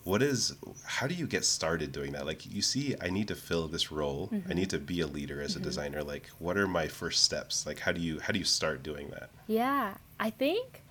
What 0.04 0.22
is 0.22 0.54
how 0.84 1.06
do 1.06 1.14
you 1.14 1.26
get 1.26 1.44
started 1.44 1.92
doing 1.92 2.12
that? 2.12 2.26
Like 2.26 2.46
you 2.46 2.62
see, 2.62 2.94
I 3.00 3.08
need 3.10 3.28
to 3.28 3.34
fill 3.34 3.68
this 3.68 3.92
role. 3.92 4.30
I 4.48 4.54
need 4.54 4.70
to 4.70 4.78
be 4.78 5.00
a 5.00 5.06
leader 5.06 5.40
as 5.40 5.54
a 5.54 5.60
designer. 5.60 6.02
Like, 6.02 6.28
what 6.38 6.56
are 6.56 6.66
my 6.66 6.88
first 6.88 7.22
steps? 7.22 7.66
Like, 7.66 7.80
how 7.80 7.92
do 7.92 8.00
you 8.00 8.20
how 8.20 8.32
do 8.32 8.38
you 8.38 8.44
start 8.44 8.82
doing 8.82 9.10
that? 9.10 9.30
Yeah, 9.46 9.94
I 10.18 10.30
think, 10.30 10.82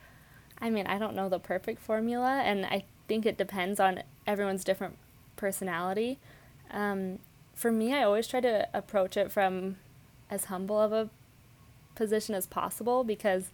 I 0.59 0.69
mean, 0.69 0.87
I 0.87 0.97
don't 0.97 1.15
know 1.15 1.27
the 1.27 1.39
perfect 1.39 1.81
formula, 1.81 2.41
and 2.43 2.65
I 2.65 2.83
think 3.07 3.25
it 3.25 3.37
depends 3.37 3.79
on 3.79 4.03
everyone's 4.25 4.63
different 4.63 4.97
personality. 5.35 6.19
Um, 6.69 7.19
for 7.53 7.71
me, 7.71 7.93
I 7.93 8.03
always 8.03 8.27
try 8.27 8.39
to 8.39 8.67
approach 8.73 9.17
it 9.17 9.31
from 9.31 9.77
as 10.29 10.45
humble 10.45 10.79
of 10.79 10.93
a 10.93 11.09
position 12.01 12.33
as 12.33 12.47
possible 12.47 13.03
because 13.03 13.51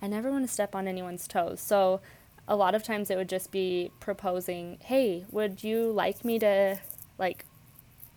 I 0.00 0.06
never 0.06 0.30
want 0.30 0.46
to 0.46 0.52
step 0.52 0.76
on 0.76 0.86
anyone's 0.86 1.26
toes. 1.26 1.60
So 1.60 2.00
a 2.46 2.54
lot 2.54 2.72
of 2.76 2.84
times 2.84 3.10
it 3.10 3.16
would 3.16 3.28
just 3.28 3.50
be 3.50 3.90
proposing, 3.98 4.78
"Hey, 4.80 5.24
would 5.32 5.64
you 5.64 5.90
like 5.90 6.24
me 6.24 6.38
to 6.38 6.78
like 7.18 7.46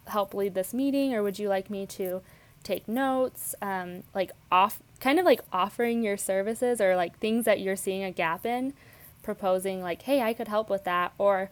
help 0.06 0.36
lead 0.36 0.54
this 0.54 0.76
meeting 0.76 1.16
or 1.16 1.24
would 1.24 1.40
you 1.40 1.50
like 1.50 1.72
me 1.72 1.88
to 1.88 2.22
take 2.62 2.88
notes? 2.88 3.56
Um, 3.64 4.04
like 4.14 4.32
off 4.52 4.80
kind 5.00 5.18
of 5.18 5.26
like 5.26 5.42
offering 5.52 6.04
your 6.04 6.18
services 6.18 6.80
or 6.80 6.96
like 6.96 7.18
things 7.18 7.46
that 7.46 7.60
you're 7.60 7.76
seeing 7.76 8.04
a 8.04 8.12
gap 8.12 8.46
in 8.46 8.74
proposing 9.22 9.82
like 9.82 10.02
hey 10.04 10.22
i 10.22 10.34
could 10.34 10.48
help 10.48 10.70
with 10.72 10.84
that 10.86 11.14
or 11.20 11.52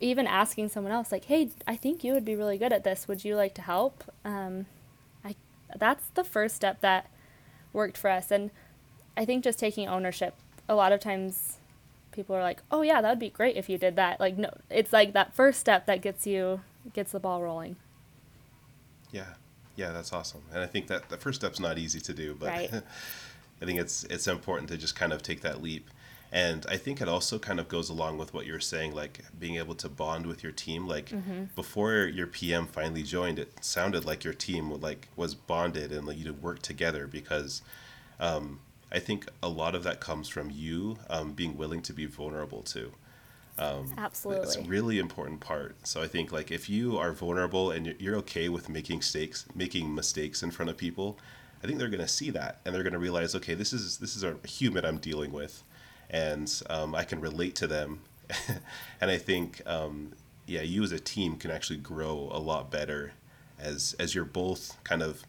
even 0.00 0.26
asking 0.26 0.68
someone 0.68 0.92
else 0.92 1.10
like 1.10 1.24
hey 1.24 1.48
i 1.66 1.74
think 1.74 2.04
you 2.04 2.12
would 2.12 2.24
be 2.24 2.34
really 2.34 2.58
good 2.58 2.72
at 2.72 2.84
this. 2.84 3.08
Would 3.08 3.24
you 3.24 3.34
like 3.36 3.54
to 3.54 3.62
help? 3.62 4.04
Um, 4.24 4.66
that's 5.78 6.08
the 6.14 6.24
first 6.24 6.56
step 6.56 6.80
that 6.80 7.10
worked 7.72 7.96
for 7.96 8.10
us 8.10 8.30
and 8.30 8.50
i 9.16 9.24
think 9.24 9.44
just 9.44 9.58
taking 9.58 9.88
ownership 9.88 10.34
a 10.68 10.74
lot 10.74 10.92
of 10.92 11.00
times 11.00 11.58
people 12.12 12.34
are 12.34 12.42
like 12.42 12.60
oh 12.70 12.82
yeah 12.82 13.00
that 13.00 13.08
would 13.10 13.18
be 13.18 13.30
great 13.30 13.56
if 13.56 13.68
you 13.68 13.78
did 13.78 13.96
that 13.96 14.18
like 14.20 14.36
no 14.36 14.50
it's 14.68 14.92
like 14.92 15.12
that 15.12 15.34
first 15.34 15.60
step 15.60 15.86
that 15.86 16.02
gets 16.02 16.26
you 16.26 16.60
gets 16.92 17.12
the 17.12 17.20
ball 17.20 17.42
rolling 17.42 17.76
Yeah, 19.12 19.26
yeah, 19.76 19.92
that's 19.92 20.12
awesome. 20.12 20.42
And 20.52 20.60
I 20.62 20.66
think 20.66 20.86
that 20.88 21.08
the 21.08 21.16
first 21.16 21.40
step's 21.40 21.58
not 21.60 21.78
easy 21.78 22.00
to 22.00 22.12
do, 22.12 22.34
but 22.38 22.48
Right. 22.48 22.70
I 23.62 23.64
think 23.66 23.78
it's 23.78 24.04
it's 24.04 24.26
important 24.28 24.70
to 24.70 24.78
just 24.78 24.96
kind 24.96 25.12
of 25.12 25.22
take 25.22 25.42
that 25.42 25.62
leap. 25.62 25.90
And 26.32 26.64
I 26.68 26.76
think 26.76 27.00
it 27.00 27.08
also 27.08 27.38
kind 27.40 27.58
of 27.58 27.66
goes 27.68 27.88
along 27.90 28.18
with 28.18 28.32
what 28.32 28.46
you're 28.46 28.60
saying, 28.60 28.94
like 28.94 29.20
being 29.38 29.56
able 29.56 29.74
to 29.76 29.88
bond 29.88 30.26
with 30.26 30.42
your 30.44 30.52
team. 30.52 30.86
Like 30.86 31.10
before 31.56 32.04
your 32.04 32.26
PM 32.28 32.66
finally 32.68 33.02
joined, 33.02 33.38
it 33.40 33.52
sounded 33.64 34.04
like 34.04 34.22
your 34.22 34.34
team 34.34 34.70
like 34.80 35.08
was 35.16 35.34
bonded 35.34 35.90
and 35.92 36.06
like 36.06 36.18
you 36.18 36.32
worked 36.32 36.62
together 36.62 37.06
because 37.08 37.62
um, 38.20 38.60
I 38.92 39.00
think 39.00 39.26
a 39.42 39.48
lot 39.48 39.74
of 39.74 39.82
that 39.82 39.98
comes 40.00 40.28
from 40.28 40.50
you 40.50 40.98
um, 41.08 41.32
being 41.32 41.56
willing 41.56 41.82
to 41.82 41.92
be 41.92 42.06
vulnerable 42.06 42.62
too. 42.62 42.92
Absolutely. 43.98 44.44
It's 44.44 44.56
a 44.56 44.62
really 44.62 44.98
important 44.98 45.40
part. 45.40 45.76
So 45.86 46.00
I 46.00 46.06
think 46.06 46.32
like 46.32 46.50
if 46.50 46.70
you 46.70 46.96
are 46.96 47.12
vulnerable 47.12 47.70
and 47.72 47.86
you're- 47.86 47.98
you're 48.00 48.16
okay 48.16 48.48
with 48.48 48.68
making 48.68 48.98
mistakes, 48.98 49.46
making 49.54 49.94
mistakes 49.94 50.42
in 50.42 50.50
front 50.50 50.70
of 50.70 50.76
people, 50.76 51.18
I 51.62 51.66
think 51.66 51.78
they're 51.78 51.88
going 51.88 52.00
to 52.00 52.08
see 52.08 52.30
that 52.30 52.60
and 52.64 52.74
they're 52.74 52.82
going 52.84 52.94
to 52.94 52.98
realize, 52.98 53.34
okay, 53.34 53.52
this 53.54 53.72
is 53.72 53.98
this 53.98 54.16
is 54.16 54.22
a 54.22 54.36
human 54.46 54.84
I'm 54.86 54.96
dealing 54.98 55.30
with, 55.32 55.62
and 56.10 56.62
um, 56.68 56.94
I 56.94 57.04
can 57.04 57.20
relate 57.20 57.54
to 57.56 57.66
them. 57.66 58.00
and 59.00 59.10
I 59.10 59.18
think, 59.18 59.62
um, 59.66 60.12
yeah, 60.46 60.62
you 60.62 60.82
as 60.82 60.92
a 60.92 61.00
team 61.00 61.36
can 61.36 61.50
actually 61.50 61.78
grow 61.78 62.28
a 62.32 62.38
lot 62.38 62.70
better 62.70 63.12
as 63.58 63.94
as 63.98 64.14
you're 64.14 64.24
both 64.24 64.76
kind 64.84 65.02
of 65.02 65.22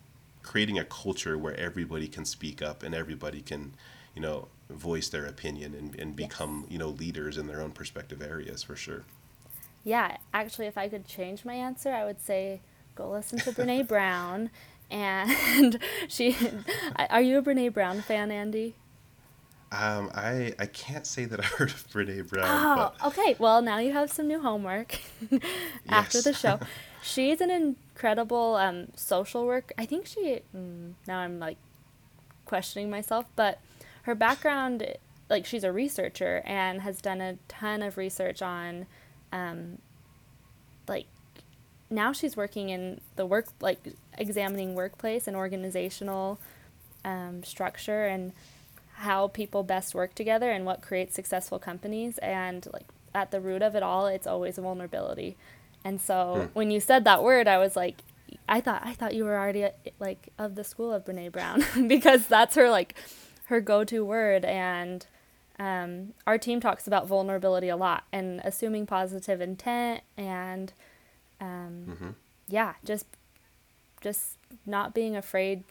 creating 0.43 0.79
a 0.79 0.85
culture 0.85 1.37
where 1.37 1.55
everybody 1.59 2.07
can 2.07 2.25
speak 2.25 2.61
up 2.61 2.83
and 2.83 2.95
everybody 2.95 3.41
can, 3.41 3.73
you 4.15 4.21
know, 4.21 4.47
voice 4.69 5.09
their 5.09 5.25
opinion 5.25 5.73
and, 5.75 5.95
and 5.99 6.15
Yes. 6.17 6.29
become, 6.29 6.65
you 6.69 6.77
know, 6.77 6.89
leaders 6.89 7.37
in 7.37 7.47
their 7.47 7.61
own 7.61 7.71
perspective 7.71 8.21
areas 8.21 8.63
for 8.63 8.75
sure. 8.75 9.05
Yeah, 9.83 10.17
actually, 10.33 10.67
if 10.67 10.77
I 10.77 10.87
could 10.89 11.05
change 11.07 11.45
my 11.45 11.53
answer, 11.53 11.91
I 11.91 12.05
would 12.05 12.21
say 12.21 12.61
go 12.95 13.09
listen 13.11 13.39
to 13.39 13.51
Brene 13.51 13.87
Brown. 13.87 14.49
And 14.91 15.79
she, 16.09 16.35
are 17.09 17.21
you 17.21 17.37
a 17.37 17.41
Brene 17.41 17.71
Brown 17.71 18.01
fan, 18.01 18.29
Andy? 18.29 18.75
Um, 19.71 20.11
I 20.13 20.53
I 20.59 20.65
can't 20.65 21.07
say 21.07 21.25
that 21.25 21.39
I 21.43 21.43
heard 21.43 21.69
of 21.69 21.87
Brene 21.89 22.27
Brown, 22.27 22.45
Oh, 22.47 22.93
but 22.99 23.07
okay. 23.07 23.35
Well, 23.39 23.61
now 23.61 23.77
you 23.79 23.93
have 23.93 24.11
some 24.11 24.27
new 24.27 24.41
homework 24.41 24.99
after 25.89 26.21
the 26.21 26.33
show. 26.33 26.59
She's 27.01 27.41
an 27.41 27.49
incredible 27.49 28.55
um, 28.55 28.87
social 28.95 29.45
work. 29.45 29.71
I 29.77 29.85
think 29.85 30.05
she. 30.05 30.41
Mm, 30.55 30.93
now 31.07 31.19
I'm 31.19 31.39
like 31.39 31.57
questioning 32.45 32.89
myself, 32.89 33.25
but 33.35 33.59
her 34.03 34.13
background, 34.13 34.85
like 35.29 35.45
she's 35.45 35.63
a 35.63 35.71
researcher 35.71 36.41
and 36.45 36.81
has 36.81 37.01
done 37.01 37.21
a 37.21 37.37
ton 37.47 37.81
of 37.81 37.97
research 37.97 38.41
on, 38.41 38.85
um, 39.31 39.79
like, 40.87 41.05
now 41.89 42.11
she's 42.11 42.35
working 42.37 42.69
in 42.69 43.01
the 43.15 43.25
work, 43.25 43.47
like 43.61 43.79
examining 44.17 44.75
workplace 44.75 45.27
and 45.27 45.35
organizational 45.35 46.39
um, 47.03 47.43
structure 47.43 48.05
and 48.05 48.33
how 49.01 49.27
people 49.27 49.63
best 49.63 49.93
work 49.93 50.13
together 50.15 50.51
and 50.51 50.65
what 50.65 50.81
creates 50.81 51.13
successful 51.15 51.59
companies. 51.59 52.17
And 52.19 52.67
like 52.73 52.85
at 53.13 53.31
the 53.31 53.41
root 53.41 53.61
of 53.61 53.75
it 53.75 53.83
all 53.83 54.07
it's 54.07 54.27
always 54.27 54.57
vulnerability. 54.57 55.35
And 55.83 55.99
so 55.99 56.49
when 56.53 56.71
you 56.71 56.79
said 56.79 57.03
that 57.05 57.23
word 57.23 57.47
i 57.47 57.57
was 57.57 57.75
like 57.75 58.03
i 58.47 58.61
thought 58.61 58.81
i 58.85 58.93
thought 58.93 59.15
you 59.15 59.25
were 59.25 59.37
already 59.37 59.67
like 59.99 60.29
of 60.37 60.55
the 60.55 60.63
school 60.63 60.93
of 60.93 61.03
brene 61.03 61.31
brown 61.31 61.63
because 61.87 62.27
that's 62.27 62.55
her 62.55 62.69
like 62.69 62.95
her 63.45 63.59
go-to 63.59 64.05
word. 64.05 64.45
And 64.45 65.05
um, 65.59 66.13
our 66.25 66.37
team 66.37 66.59
talks 66.61 66.87
about 66.87 67.07
vulnerability 67.07 67.67
a 67.69 67.75
lot 67.75 68.05
and 68.11 68.41
assuming 68.43 68.85
positive 68.87 69.41
intent 69.41 70.01
and 70.17 70.73
um, 71.39 72.15
yeah 72.47 72.73
just 72.83 73.05
just 74.01 74.37
not 74.65 74.93
being 74.93 75.15
afraid 75.15 75.63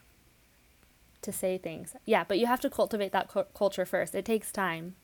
to 1.21 1.31
say 1.31 1.57
things. 1.57 1.95
Yeah, 2.05 2.23
but 2.27 2.39
you 2.39 2.47
have 2.47 2.61
to 2.61 2.69
cultivate 2.69 3.11
that 3.11 3.27
cu- 3.29 3.45
culture 3.53 3.85
first. 3.85 4.15
It 4.15 4.25
takes 4.25 4.51
time. 4.51 4.95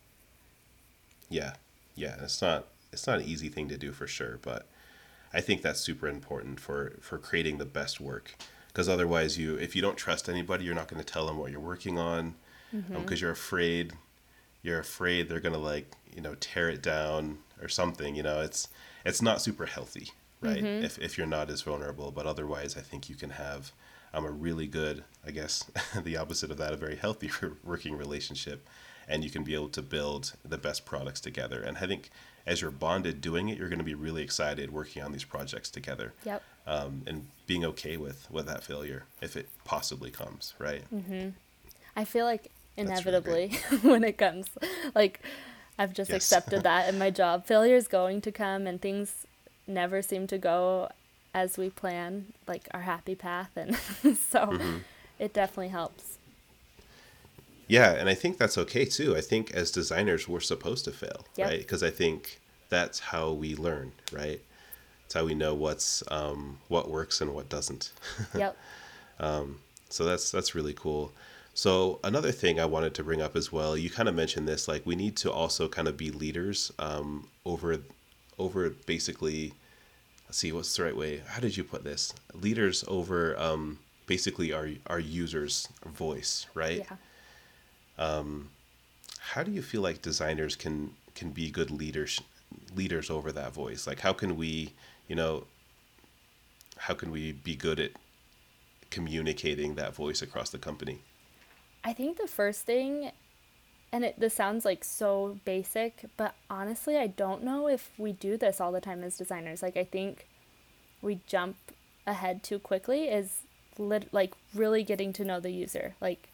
yeah, 1.30 1.54
yeah, 1.96 2.16
it's 2.22 2.42
not 2.42 2.68
it's 2.94 3.08
not 3.08 3.20
an 3.20 3.26
easy 3.26 3.50
thing 3.50 3.68
to 3.70 3.78
do 3.78 3.92
for 3.92 4.08
sure, 4.08 4.40
but 4.42 4.68
I 5.34 5.42
think 5.42 5.62
that's 5.62 5.80
super 5.80 6.08
important 6.08 6.60
for 6.60 6.98
for 7.02 7.18
creating 7.18 7.58
the 7.58 7.66
best 7.66 8.00
work. 8.00 8.36
Because 8.68 8.88
otherwise, 8.88 9.38
you 9.38 9.56
if 9.56 9.76
you 9.76 9.82
don't 9.82 9.98
trust 9.98 10.30
anybody, 10.30 10.64
you're 10.66 10.76
not 10.76 10.88
going 10.88 11.04
to 11.04 11.14
tell 11.14 11.26
them 11.26 11.38
what 11.38 11.52
you're 11.52 11.60
working 11.60 11.98
on, 11.98 12.36
mm-hmm. 12.74 12.96
um, 12.96 13.02
because 13.02 13.20
you're 13.22 13.32
afraid 13.32 13.94
you're 14.62 14.80
afraid 14.80 15.30
they're 15.30 15.40
going 15.40 15.54
to 15.54 15.60
like 15.60 15.92
you 16.14 16.22
know 16.22 16.36
tear 16.40 16.70
it 16.70 16.82
down 16.82 17.40
or 17.62 17.68
something. 17.68 18.16
You 18.16 18.24
know, 18.24 18.42
it's 18.42 18.70
it's 19.06 19.22
not 19.22 19.42
super 19.42 19.66
healthy, 19.66 20.12
right? 20.42 20.64
Mm-hmm. 20.64 20.86
If 20.86 21.00
if 21.00 21.18
you're 21.18 21.28
not 21.28 21.50
as 21.50 21.62
vulnerable, 21.62 22.12
but 22.12 22.26
otherwise, 22.26 22.78
I 22.78 22.82
think 22.82 23.10
you 23.10 23.16
can 23.16 23.32
have 23.32 23.72
um, 24.14 24.26
a 24.26 24.32
really 24.32 24.68
good, 24.68 25.04
I 25.26 25.32
guess, 25.32 25.64
the 26.04 26.18
opposite 26.18 26.52
of 26.52 26.58
that, 26.58 26.74
a 26.74 26.78
very 26.78 26.96
healthy 26.96 27.30
working 27.64 27.98
relationship, 27.98 28.68
and 29.08 29.24
you 29.24 29.30
can 29.30 29.44
be 29.44 29.54
able 29.54 29.70
to 29.70 29.82
build 29.82 30.34
the 30.44 30.58
best 30.58 30.86
products 30.86 31.20
together. 31.20 31.62
And 31.62 31.78
I 31.78 31.88
think 31.88 32.10
as 32.46 32.62
you're 32.62 32.72
bonded 32.72 33.22
doing 33.22 33.50
it, 33.50 33.58
you're 33.58 33.70
going 33.70 33.80
to 33.80 33.86
be 33.86 33.96
really 33.96 34.24
excited 34.24 34.72
working 34.72 35.04
on 35.04 35.12
these 35.12 35.24
projects 35.26 35.70
together. 35.70 36.14
Yep. 36.26 36.44
Um, 36.66 37.04
and 37.08 37.28
being 37.46 37.64
okay 37.64 37.96
with 37.96 38.30
with 38.30 38.46
that 38.48 38.62
failure 38.62 39.06
if 39.22 39.38
it 39.38 39.48
possibly 39.64 40.12
comes, 40.12 40.54
right? 40.60 40.84
I 41.96 42.04
feel 42.04 42.26
like 42.26 42.52
really 42.78 42.90
inevitably 42.92 43.50
when 43.84 44.04
it 44.04 44.18
comes, 44.18 44.48
like 44.94 45.22
I've 45.80 45.94
just 45.94 46.12
Yes. 46.12 46.24
accepted 46.24 46.64
that 46.64 46.90
in 46.90 46.98
my 47.00 47.10
job. 47.10 47.46
Failure 47.46 47.76
is 47.76 47.88
going 47.88 48.20
to 48.22 48.32
come 48.32 48.68
and 48.68 48.82
things 48.82 49.26
never 49.66 50.02
seem 50.02 50.28
to 50.28 50.38
go 50.38 50.90
as 51.34 51.57
we 51.57 51.69
plan, 51.69 52.34
like 52.48 52.67
our 52.72 52.81
happy 52.81 53.15
path. 53.15 53.51
And 53.55 53.75
so 54.17 54.57
Mm-hmm. 54.57 54.77
it 55.19 55.34
definitely 55.34 55.69
helps. 55.69 56.17
Yeah, 57.67 57.91
and 57.93 58.07
I 58.07 58.13
think 58.13 58.38
that's 58.38 58.57
okay 58.57 58.86
too. 58.86 59.15
I 59.15 59.22
think 59.22 59.51
as 59.51 59.72
designers, 59.72 60.27
we're 60.27 60.39
supposed 60.39 60.86
to 60.86 60.91
fail, 60.91 61.25
Yep. 61.36 61.48
right? 61.50 61.60
Because 61.60 61.84
I 61.84 61.89
think 61.89 62.39
that's 62.69 63.00
how 63.00 63.31
we 63.31 63.55
learn, 63.55 63.91
right? 64.12 64.41
It's 65.05 65.13
how 65.13 65.25
we 65.25 65.36
know 65.36 65.53
what's 65.53 66.03
um, 66.12 66.60
what 66.69 66.89
works 66.89 67.22
and 67.22 67.34
what 67.34 67.50
doesn't. 67.50 67.91
Yep. 68.34 68.57
So 69.89 70.05
that's 70.05 70.31
that's 70.31 70.55
really 70.55 70.74
cool. 70.74 71.12
So 71.53 72.00
another 72.03 72.31
thing 72.31 72.60
I 72.60 72.65
wanted 72.65 72.93
to 72.96 73.03
bring 73.03 73.22
up 73.22 73.36
as 73.36 73.51
well, 73.51 73.75
you 73.75 73.89
kind 73.89 74.07
of 74.07 74.13
mentioned 74.15 74.48
this, 74.48 74.67
like 74.67 74.86
we 74.86 74.96
need 74.96 75.15
to 75.17 75.31
also 75.31 75.67
kind 75.67 75.88
of 75.88 75.98
be 75.98 76.12
leaders 76.12 76.72
um, 76.79 77.27
over 77.46 77.79
over 78.38 78.69
basically. 78.69 79.53
Let's 80.27 80.39
see, 80.39 80.51
what's 80.51 80.75
the 80.75 80.84
right 80.84 80.96
way? 80.96 81.22
How 81.25 81.39
did 81.39 81.55
you 81.55 81.63
put 81.63 81.84
this? 81.84 82.13
Leaders 82.34 82.84
over 82.88 83.39
um, 83.39 83.79
basically 84.07 84.51
our 84.51 84.69
our 84.88 85.00
users' 85.00 85.69
voice, 85.86 86.48
right? 86.53 86.86
Yeah. 87.98 88.19
how 89.19 89.43
do 89.43 89.51
you 89.51 89.62
feel 89.62 89.81
like 89.81 90.01
designers 90.01 90.55
can 90.55 90.93
can 91.15 91.31
be 91.31 91.50
good 91.50 91.72
leaders 91.72 92.22
leaders 92.75 93.10
over 93.10 93.31
that 93.31 93.53
voice? 93.53 93.88
Like 93.88 94.00
how 94.00 94.13
can 94.13 94.36
we, 94.36 94.74
you 95.07 95.15
know, 95.15 95.46
how 96.77 96.93
can 96.93 97.12
we 97.12 97.31
be 97.31 97.55
good 97.55 97.79
at 97.79 97.91
communicating 98.89 99.75
that 99.75 99.93
voice 99.93 100.22
across 100.22 100.50
the 100.50 100.57
company? 100.57 101.00
I 101.84 101.93
think 101.93 102.17
the 102.17 102.27
first 102.27 102.65
thing, 102.65 103.12
and 103.91 104.03
it, 104.03 104.20
this 104.20 104.34
sounds 104.34 104.65
like 104.65 104.84
so 104.84 105.39
basic, 105.46 106.06
but 106.17 106.36
honestly, 106.50 106.98
I 106.98 107.08
don't 107.08 107.44
know 107.44 107.67
if 107.67 107.91
we 107.98 108.12
do 108.12 108.38
this 108.38 108.60
all 108.60 108.72
the 108.72 108.82
time 108.82 109.03
as 109.03 109.17
designers. 109.17 109.62
Like, 109.62 109.77
I 109.77 109.86
think 109.86 110.27
we 111.01 111.22
jump 111.27 111.56
ahead 112.06 112.44
too 112.44 112.60
quickly 112.60 113.08
is 113.08 113.41
lit, 113.77 114.08
like 114.12 114.34
really 114.53 114.84
getting 114.84 115.13
to 115.13 115.24
know 115.24 115.39
the 115.39 115.51
user, 115.51 115.96
like 116.01 116.29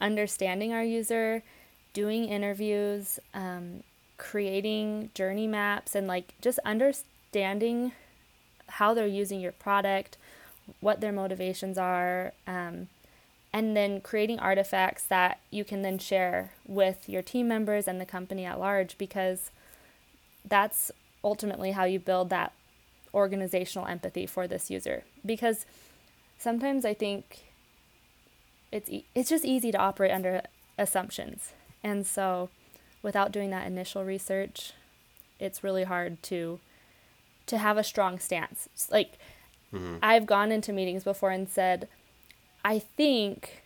understanding 0.00 0.72
our 0.72 0.84
user, 0.84 1.42
doing 1.92 2.24
interviews, 2.24 3.18
um, 3.34 3.82
creating 4.18 5.10
journey 5.14 5.46
maps, 5.46 5.94
and 5.94 6.06
like 6.06 6.34
just 6.40 6.58
understanding 6.64 7.92
how 8.68 8.94
they're 8.94 9.06
using 9.06 9.40
your 9.40 9.52
product, 9.52 10.16
what 10.80 11.00
their 11.00 11.12
motivations 11.12 11.78
are, 11.78 12.32
um, 12.46 12.88
and 13.56 13.74
then 13.74 14.02
creating 14.02 14.38
artifacts 14.38 15.04
that 15.04 15.40
you 15.50 15.64
can 15.64 15.80
then 15.80 15.96
share 15.96 16.52
with 16.66 17.08
your 17.08 17.22
team 17.22 17.48
members 17.48 17.88
and 17.88 17.98
the 17.98 18.04
company 18.04 18.44
at 18.44 18.60
large 18.60 18.98
because 18.98 19.50
that's 20.44 20.92
ultimately 21.24 21.70
how 21.70 21.84
you 21.84 21.98
build 21.98 22.28
that 22.28 22.52
organizational 23.14 23.88
empathy 23.88 24.26
for 24.26 24.46
this 24.46 24.70
user 24.70 25.04
because 25.24 25.64
sometimes 26.36 26.84
I 26.84 26.92
think 26.92 27.46
it's 28.70 28.90
e- 28.90 29.06
it's 29.14 29.30
just 29.30 29.46
easy 29.46 29.72
to 29.72 29.78
operate 29.78 30.10
under 30.10 30.42
assumptions. 30.76 31.52
And 31.82 32.06
so 32.06 32.50
without 33.02 33.32
doing 33.32 33.48
that 33.52 33.66
initial 33.66 34.04
research, 34.04 34.74
it's 35.40 35.64
really 35.64 35.84
hard 35.84 36.22
to 36.24 36.60
to 37.46 37.56
have 37.56 37.78
a 37.78 37.84
strong 37.84 38.18
stance. 38.18 38.68
It's 38.74 38.90
like 38.90 39.12
mm-hmm. 39.72 39.96
I've 40.02 40.26
gone 40.26 40.52
into 40.52 40.74
meetings 40.74 41.04
before 41.04 41.30
and 41.30 41.48
said, 41.48 41.88
I 42.66 42.80
think 42.80 43.62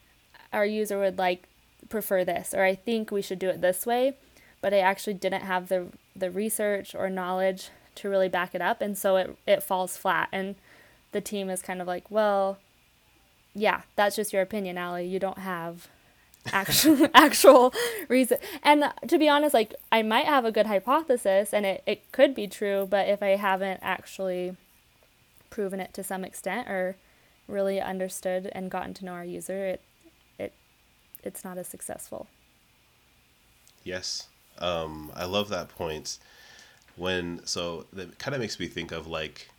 our 0.53 0.67
user 0.67 0.99
would 0.99 1.17
like 1.17 1.49
prefer 1.89 2.23
this 2.23 2.53
or 2.53 2.65
I 2.65 2.75
think 2.75 3.11
we 3.11 3.23
should 3.23 3.39
do 3.39 3.49
it 3.49 3.63
this 3.63 3.87
way, 3.87 4.15
but 4.61 4.75
I 4.75 4.81
actually 4.81 5.15
didn't 5.15 5.41
have 5.41 5.69
the 5.69 5.87
the 6.15 6.31
research 6.31 6.95
or 6.95 7.09
knowledge 7.09 7.71
to 7.95 8.11
really 8.11 8.29
back 8.29 8.55
it 8.55 8.61
up 8.61 8.83
and 8.83 8.99
so 8.99 9.17
it 9.17 9.39
it 9.47 9.63
falls 9.63 9.97
flat 9.97 10.29
and 10.33 10.55
the 11.13 11.23
team 11.23 11.49
is 11.49 11.63
kind 11.63 11.81
of 11.81 11.89
like, 11.89 12.11
well, 12.11 12.59
yeah, 13.55 13.83
that's 13.97 14.17
just 14.17 14.35
your 14.35 14.43
opinion, 14.43 14.77
Allie. 14.77 15.07
You 15.07 15.19
don't 15.19 15.39
have 15.39 15.89
actual 16.53 17.09
actual 17.15 17.73
reason. 18.09 18.37
And 18.63 18.85
to 19.09 19.17
be 19.19 19.31
honest, 19.31 19.55
like 19.55 19.75
I 19.91 20.03
might 20.03 20.27
have 20.27 20.45
a 20.45 20.53
good 20.53 20.67
hypothesis 20.67 21.55
and 21.55 21.65
it, 21.65 21.83
it 21.87 22.13
could 22.13 22.35
be 22.35 22.47
true, 22.47 22.87
but 22.89 23.09
if 23.09 23.23
I 23.23 23.37
haven't 23.37 23.81
actually 23.83 24.57
proven 25.49 25.81
it 25.81 25.95
to 25.95 26.05
some 26.05 26.23
extent 26.23 26.69
or 26.69 26.97
really 27.51 27.81
understood 27.81 28.51
and 28.53 28.71
gotten 28.71 28.95
to 28.95 29.05
know 29.05 29.13
our 29.13 29.25
user, 29.25 29.67
it 29.67 29.81
it 30.39 30.53
it's 31.23 31.45
not 31.45 31.59
as 31.59 31.69
successful. 31.69 32.29
Yes. 33.85 34.29
Um, 34.59 35.11
I 35.15 35.25
love 35.25 35.49
that 35.49 35.69
point. 35.69 36.19
When 36.97 37.41
so 37.47 37.87
that 37.93 38.19
kind 38.19 38.35
of 38.35 38.41
makes 38.41 38.59
me 38.59 38.67
think 38.67 38.93
of 38.93 39.07
like 39.07 39.51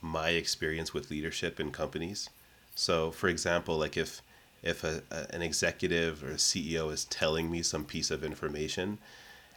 my 0.00 0.30
experience 0.30 0.94
with 0.94 1.10
leadership 1.10 1.60
in 1.60 1.70
companies. 1.70 2.30
So, 2.74 3.10
for 3.10 3.28
example, 3.28 3.76
like 3.76 3.96
if 3.96 4.22
if 4.62 4.84
a, 4.84 5.02
a, 5.10 5.34
an 5.34 5.42
executive 5.42 6.24
or 6.24 6.30
a 6.30 6.34
CEO 6.34 6.92
is 6.92 7.04
telling 7.04 7.50
me 7.50 7.62
some 7.62 7.84
piece 7.84 8.10
of 8.10 8.24
information 8.24 8.98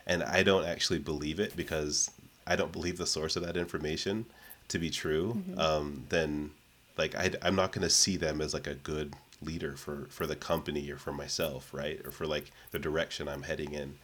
and 0.06 0.24
I 0.24 0.44
don't 0.44 0.66
actually 0.66 1.00
believe 1.00 1.40
it 1.40 1.56
because 1.56 2.12
I 2.46 2.56
don't 2.56 2.72
believe 2.72 2.98
the 2.98 3.06
source 3.06 3.36
of 3.36 3.44
that 3.46 3.58
information 3.58 4.26
to 4.68 4.80
be 4.80 4.90
true, 4.90 5.36
mm-hmm. 5.38 5.60
um, 5.60 6.06
then 6.10 6.52
like 6.98 7.16
I, 7.16 7.32
I'm 7.42 7.56
not 7.56 7.72
going 7.72 7.84
to 7.84 7.90
see 7.90 8.18
them 8.18 8.42
as 8.42 8.54
like 8.54 8.68
a 8.68 8.76
good 8.76 9.14
leader 9.42 9.76
for, 9.76 10.08
for 10.10 10.28
the 10.28 10.36
company 10.36 10.90
or 10.92 10.98
for 10.98 11.12
myself, 11.12 11.74
right? 11.74 12.00
Or 12.06 12.12
for 12.12 12.28
like 12.28 12.52
the 12.72 12.80
direction 12.80 13.28
I'm 13.28 13.44
heading 13.44 13.74
in. 13.74 13.96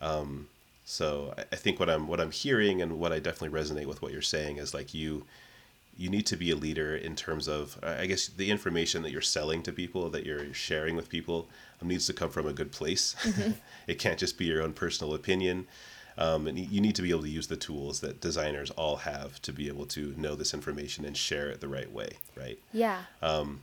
Um, 0.00 0.48
so 0.84 1.34
I, 1.36 1.42
I 1.52 1.56
think 1.56 1.80
what 1.80 1.90
I'm 1.90 2.06
what 2.06 2.20
I'm 2.20 2.30
hearing 2.30 2.80
and 2.80 2.98
what 2.98 3.12
I 3.12 3.18
definitely 3.18 3.58
resonate 3.58 3.86
with 3.86 4.02
what 4.02 4.12
you're 4.12 4.22
saying 4.22 4.58
is 4.58 4.72
like 4.72 4.94
you 4.94 5.24
you 5.98 6.08
need 6.08 6.24
to 6.26 6.36
be 6.36 6.52
a 6.52 6.56
leader 6.56 6.96
in 6.96 7.16
terms 7.16 7.48
of 7.48 7.76
i 7.82 8.06
guess 8.06 8.28
the 8.28 8.50
information 8.50 9.02
that 9.02 9.10
you're 9.10 9.20
selling 9.20 9.62
to 9.62 9.72
people 9.72 10.08
that 10.08 10.24
you're 10.24 10.54
sharing 10.54 10.94
with 10.94 11.08
people 11.08 11.48
um, 11.82 11.88
needs 11.88 12.06
to 12.06 12.12
come 12.12 12.30
from 12.30 12.46
a 12.46 12.52
good 12.52 12.70
place 12.70 13.16
mm-hmm. 13.22 13.50
it 13.86 13.98
can't 13.98 14.18
just 14.18 14.38
be 14.38 14.46
your 14.46 14.62
own 14.62 14.72
personal 14.72 15.12
opinion 15.12 15.66
um, 16.18 16.46
and 16.46 16.58
you 16.58 16.80
need 16.80 16.94
to 16.96 17.02
be 17.02 17.10
able 17.10 17.22
to 17.22 17.28
use 17.30 17.46
the 17.46 17.56
tools 17.56 18.00
that 18.00 18.20
designers 18.20 18.70
all 18.72 18.96
have 18.96 19.40
to 19.42 19.52
be 19.52 19.68
able 19.68 19.86
to 19.86 20.12
know 20.16 20.34
this 20.34 20.52
information 20.52 21.04
and 21.04 21.16
share 21.16 21.48
it 21.48 21.60
the 21.60 21.68
right 21.68 21.90
way 21.90 22.10
right? 22.36 22.58
Yeah. 22.72 23.02
Um, 23.22 23.60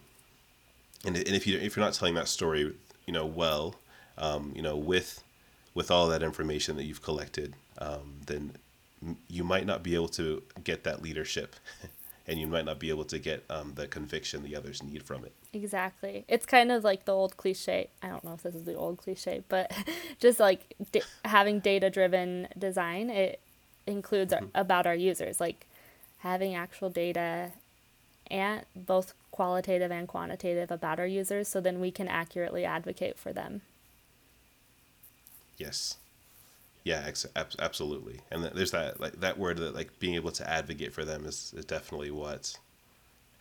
and, 1.06 1.16
and 1.16 1.36
if 1.36 1.46
you 1.46 1.60
if 1.60 1.76
you're 1.76 1.86
not 1.86 1.94
telling 1.94 2.16
that 2.16 2.28
story 2.28 2.74
you 3.06 3.14
know 3.14 3.26
well 3.26 3.76
um, 4.18 4.52
you 4.56 4.62
know 4.62 4.76
with 4.76 5.24
with 5.74 5.92
all 5.92 6.08
that 6.08 6.24
information 6.24 6.78
that 6.78 6.86
you've 6.86 7.04
collected 7.04 7.54
um, 7.78 8.16
then 8.26 8.54
you 9.28 9.44
might 9.44 9.66
not 9.66 9.84
be 9.84 9.94
able 9.94 10.08
to 10.08 10.42
get 10.64 10.84
that 10.84 11.02
leadership 11.02 11.56
and 12.28 12.40
you 12.40 12.48
might 12.48 12.66
not 12.66 12.80
be 12.80 12.90
able 12.90 13.06
to 13.06 13.20
get 13.20 13.44
um, 13.50 13.74
the 13.76 13.88
conviction 13.88 14.44
the 14.44 14.56
others 14.56 14.82
need 14.82 15.04
from 15.04 15.24
it. 15.26 15.34
Exactly. 15.54 16.26
It's 16.28 16.46
kind 16.46 16.72
of 16.72 16.84
like 16.84 17.06
the 17.06 17.12
old 17.12 17.38
cliche. 17.38 17.90
I 18.02 18.08
don't 18.08 18.24
know 18.24 18.34
if 18.34 18.44
this 18.44 18.56
is 18.56 18.66
the 18.66 18.76
old 18.76 18.98
cliche, 18.98 19.44
but 19.48 19.72
just 20.20 20.40
like 20.40 20.76
d- 20.92 21.02
having 21.24 21.60
data 21.60 21.90
driven 21.90 22.48
design, 22.58 23.10
it 23.10 23.40
includes 23.86 24.34
mm-hmm. 24.34 24.46
our, 24.56 24.62
about 24.62 24.88
our 24.88 24.96
users, 24.96 25.40
like 25.40 25.68
having 26.20 26.56
actual 26.56 26.90
data 26.90 27.52
and 28.32 28.66
both 28.76 29.14
qualitative 29.30 29.92
and 29.92 30.08
quantitative 30.08 30.72
about 30.72 31.00
our 31.00 31.06
users 31.06 31.48
so 31.48 31.62
then 31.62 31.80
we 31.80 31.92
can 31.92 32.08
accurately 32.08 32.66
advocate 32.66 33.20
for 33.20 33.32
them. 33.32 33.62
Yes. 35.58 35.98
Yeah, 36.86 37.04
ex- 37.08 37.26
absolutely. 37.36 38.20
And 38.32 38.44
there's 38.44 38.72
that 38.72 39.02
like 39.02 39.20
that 39.20 39.40
word 39.40 39.58
that 39.58 39.74
like 39.76 39.98
being 40.00 40.14
able 40.14 40.32
to 40.34 40.48
advocate 40.48 40.94
for 40.94 41.04
them 41.04 41.26
is, 41.26 41.52
is 41.58 41.66
definitely 41.66 42.12
what 42.12 42.56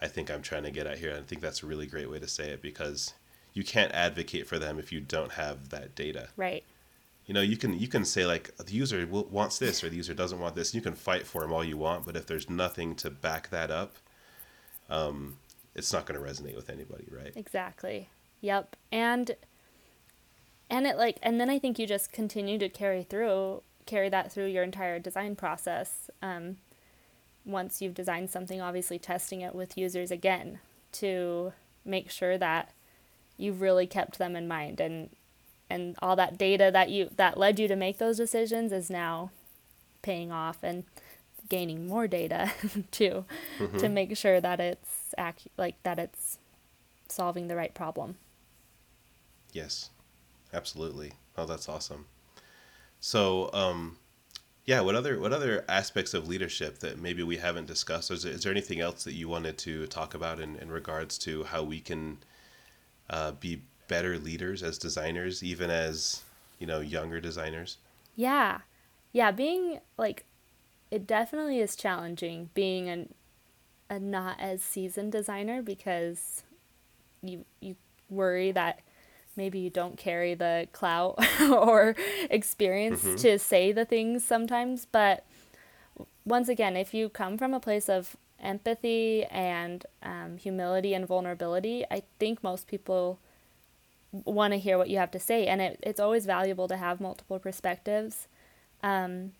I 0.00 0.08
think 0.08 0.30
I'm 0.30 0.40
trying 0.40 0.62
to 0.62 0.70
get 0.70 0.86
at 0.86 0.98
here. 0.98 1.10
And 1.10 1.18
I 1.18 1.22
think 1.22 1.42
that's 1.42 1.62
a 1.62 1.66
really 1.66 1.86
great 1.86 2.10
way 2.10 2.18
to 2.18 2.26
say 2.26 2.48
it 2.48 2.62
because 2.62 3.12
you 3.52 3.62
can't 3.62 3.92
advocate 3.92 4.46
for 4.46 4.58
them 4.58 4.78
if 4.78 4.92
you 4.92 5.00
don't 5.00 5.32
have 5.32 5.68
that 5.68 5.94
data. 5.94 6.28
Right. 6.38 6.64
You 7.26 7.34
know, 7.34 7.42
you 7.42 7.58
can 7.58 7.78
you 7.78 7.86
can 7.86 8.06
say 8.06 8.24
like 8.24 8.56
the 8.56 8.72
user 8.72 9.06
wants 9.06 9.58
this 9.58 9.84
or 9.84 9.90
the 9.90 9.96
user 9.96 10.14
doesn't 10.14 10.40
want 10.40 10.54
this. 10.54 10.70
And 10.70 10.76
you 10.76 10.82
can 10.82 10.94
fight 10.94 11.26
for 11.26 11.42
them 11.42 11.52
all 11.52 11.62
you 11.62 11.76
want, 11.76 12.06
but 12.06 12.16
if 12.16 12.26
there's 12.26 12.48
nothing 12.48 12.94
to 12.96 13.10
back 13.10 13.50
that 13.50 13.70
up, 13.70 13.96
um, 14.88 15.36
it's 15.74 15.92
not 15.92 16.06
going 16.06 16.18
to 16.18 16.26
resonate 16.26 16.56
with 16.56 16.70
anybody, 16.70 17.04
right? 17.10 17.32
Exactly. 17.36 18.08
Yep. 18.40 18.76
And 18.90 19.36
and 20.70 20.86
it 20.86 20.96
like 20.96 21.18
and 21.22 21.40
then 21.40 21.50
i 21.50 21.58
think 21.58 21.78
you 21.78 21.86
just 21.86 22.12
continue 22.12 22.58
to 22.58 22.68
carry 22.68 23.02
through 23.02 23.62
carry 23.86 24.08
that 24.08 24.32
through 24.32 24.46
your 24.46 24.62
entire 24.62 24.98
design 24.98 25.36
process 25.36 26.10
um, 26.22 26.56
once 27.44 27.82
you've 27.82 27.94
designed 27.94 28.30
something 28.30 28.60
obviously 28.60 28.98
testing 28.98 29.40
it 29.40 29.54
with 29.54 29.76
users 29.76 30.10
again 30.10 30.58
to 30.92 31.52
make 31.84 32.10
sure 32.10 32.38
that 32.38 32.70
you've 33.36 33.60
really 33.60 33.86
kept 33.86 34.18
them 34.18 34.36
in 34.36 34.48
mind. 34.48 34.80
And 34.80 35.10
and 35.70 35.96
all 36.00 36.14
that 36.16 36.38
data 36.38 36.70
that 36.72 36.90
you 36.90 37.10
that 37.16 37.38
led 37.38 37.58
you 37.58 37.68
to 37.68 37.76
make 37.76 37.98
those 37.98 38.16
decisions 38.16 38.72
is 38.72 38.90
now 38.90 39.30
paying 40.02 40.30
off 40.30 40.58
and 40.62 40.84
gaining 41.48 41.86
more 41.86 42.06
data 42.06 42.52
too 42.90 43.24
mm-hmm. 43.58 43.78
to 43.78 43.88
make 43.88 44.16
sure 44.16 44.40
that 44.40 44.60
it's 44.60 45.14
ac- 45.18 45.50
like 45.56 45.82
that 45.82 45.98
it's 45.98 46.38
solving 47.08 47.48
the 47.48 47.56
right 47.56 47.74
problem. 47.74 48.16
Yes 49.52 49.90
absolutely. 50.54 51.12
Oh, 51.36 51.46
that's 51.46 51.68
awesome. 51.68 52.06
So, 53.00 53.50
um, 53.52 53.98
yeah, 54.64 54.80
what 54.80 54.94
other 54.94 55.20
what 55.20 55.32
other 55.32 55.64
aspects 55.68 56.14
of 56.14 56.26
leadership 56.26 56.78
that 56.78 56.98
maybe 56.98 57.22
we 57.22 57.36
haven't 57.36 57.66
discussed? 57.66 58.10
Is 58.10 58.22
there, 58.22 58.32
is 58.32 58.42
there 58.42 58.52
anything 58.52 58.80
else 58.80 59.04
that 59.04 59.12
you 59.12 59.28
wanted 59.28 59.58
to 59.58 59.86
talk 59.88 60.14
about 60.14 60.40
in, 60.40 60.56
in 60.56 60.70
regards 60.70 61.18
to 61.18 61.44
how 61.44 61.62
we 61.62 61.80
can 61.80 62.18
uh, 63.10 63.32
be 63.32 63.62
better 63.88 64.18
leaders 64.18 64.62
as 64.62 64.78
designers, 64.78 65.42
even 65.42 65.70
as 65.70 66.22
you 66.58 66.66
know 66.66 66.80
younger 66.80 67.20
designers? 67.20 67.76
Yeah, 68.16 68.60
yeah, 69.12 69.30
being 69.32 69.80
like, 69.98 70.24
it 70.90 71.06
definitely 71.06 71.58
is 71.58 71.76
challenging 71.76 72.48
being 72.54 72.88
an 72.88 73.12
a 73.90 73.98
not 73.98 74.40
as 74.40 74.62
seasoned 74.62 75.12
designer 75.12 75.60
because 75.60 76.42
you 77.22 77.44
you 77.60 77.76
worry 78.08 78.50
that 78.52 78.80
maybe 79.36 79.58
you 79.58 79.70
don't 79.70 79.96
carry 79.96 80.34
the 80.34 80.68
clout 80.72 81.18
or 81.40 81.96
experience 82.30 83.02
mm-hmm. 83.02 83.16
to 83.16 83.38
say 83.38 83.72
the 83.72 83.84
things 83.84 84.24
sometimes. 84.24 84.86
But 84.90 85.24
once 86.24 86.48
again, 86.48 86.76
if 86.76 86.94
you 86.94 87.08
come 87.08 87.38
from 87.38 87.54
a 87.54 87.60
place 87.60 87.88
of 87.88 88.16
empathy 88.40 89.24
and 89.24 89.86
um, 90.02 90.36
humility 90.38 90.94
and 90.94 91.06
vulnerability, 91.06 91.84
I 91.90 92.02
think 92.18 92.42
most 92.42 92.66
people 92.66 93.18
want 94.12 94.52
to 94.52 94.58
hear 94.58 94.78
what 94.78 94.88
you 94.90 94.98
have 94.98 95.10
to 95.12 95.18
say. 95.18 95.46
And 95.46 95.60
it, 95.60 95.80
it's 95.82 96.00
always 96.00 96.26
valuable 96.26 96.68
to 96.68 96.76
have 96.76 97.00
multiple 97.00 97.38
perspectives 97.38 98.28
Um, 98.82 99.32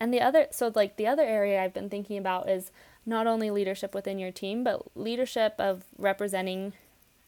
and 0.00 0.12
the 0.12 0.20
other, 0.20 0.46
so 0.50 0.70
like 0.74 0.96
the 0.96 1.06
other 1.06 1.22
area 1.22 1.62
I've 1.62 1.74
been 1.74 1.90
thinking 1.90 2.18
about 2.18 2.48
is 2.48 2.70
not 3.06 3.26
only 3.26 3.50
leadership 3.50 3.94
within 3.94 4.18
your 4.18 4.32
team, 4.32 4.64
but 4.64 4.82
leadership 4.96 5.54
of 5.58 5.84
representing 5.98 6.74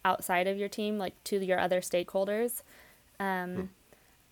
outside 0.06 0.46
of 0.46 0.56
your 0.56 0.68
team, 0.68 0.98
like 0.98 1.22
to 1.24 1.44
your 1.44 1.58
other 1.58 1.80
stakeholders. 1.80 2.62
Um, 3.18 3.54
hmm. 3.54 3.62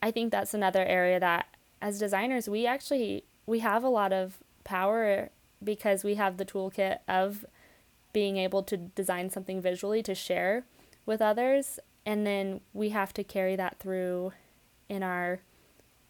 I 0.03 0.11
think 0.11 0.31
that's 0.31 0.55
another 0.55 0.85
area 0.85 1.19
that 1.21 1.47
as 1.81 1.99
designers, 1.99 2.49
we 2.49 2.67
actually, 2.67 3.25
we 3.47 3.61
have 3.61 3.83
a 3.83 3.89
lot 3.89 4.13
of 4.13 4.39
power 4.65 5.31
because 5.63 6.05
we 6.05 6.15
have 6.15 6.37
the 6.37 6.45
toolkit 6.45 6.99
of 7.09 7.45
being 8.13 8.37
able 8.37 8.63
to 8.63 8.77
design 8.77 9.31
something 9.31 9.61
visually 9.61 10.03
to 10.03 10.15
share 10.15 10.65
with 11.07 11.21
others 11.21 11.81
and 12.07 12.27
then 12.27 12.61
we 12.73 12.91
have 12.91 13.13
to 13.15 13.25
carry 13.25 13.57
that 13.57 13.79
through 13.79 14.33
in 14.89 15.03
our 15.03 15.41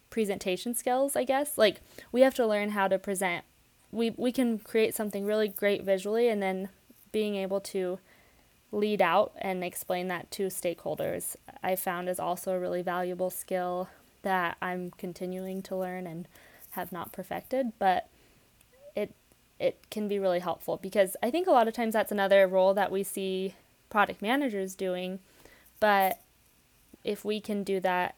presentation 0.09 0.73
skills, 0.73 1.15
I 1.15 1.23
guess. 1.23 1.57
Like 1.57 1.81
we 2.11 2.21
have 2.21 2.35
to 2.35 2.47
learn 2.47 2.69
how 2.69 2.87
to 2.87 2.99
present. 2.99 3.45
We 3.91 4.11
we 4.11 4.31
can 4.31 4.59
create 4.59 4.93
something 4.93 5.25
really 5.25 5.47
great 5.47 5.83
visually 5.83 6.27
and 6.27 6.41
then 6.41 6.69
being 7.11 7.35
able 7.35 7.61
to 7.61 7.99
lead 8.71 9.01
out 9.01 9.31
and 9.37 9.63
explain 9.63 10.07
that 10.09 10.29
to 10.31 10.47
stakeholders 10.47 11.35
I 11.63 11.75
found 11.75 12.09
is 12.09 12.19
also 12.19 12.53
a 12.53 12.59
really 12.59 12.81
valuable 12.81 13.29
skill 13.29 13.89
that 14.23 14.57
I'm 14.61 14.91
continuing 14.97 15.61
to 15.63 15.75
learn 15.75 16.07
and 16.07 16.27
have 16.71 16.91
not 16.91 17.11
perfected, 17.11 17.73
but 17.79 18.09
it 18.95 19.13
it 19.59 19.77
can 19.89 20.07
be 20.07 20.19
really 20.19 20.39
helpful 20.39 20.77
because 20.77 21.15
I 21.23 21.31
think 21.31 21.47
a 21.47 21.51
lot 21.51 21.67
of 21.67 21.73
times 21.73 21.93
that's 21.93 22.11
another 22.11 22.47
role 22.47 22.73
that 22.73 22.91
we 22.91 23.03
see 23.03 23.55
product 23.89 24.21
managers 24.21 24.75
doing 24.75 25.19
but 25.79 26.19
if 27.03 27.23
we 27.23 27.39
can 27.39 27.63
do 27.63 27.79
that 27.81 28.15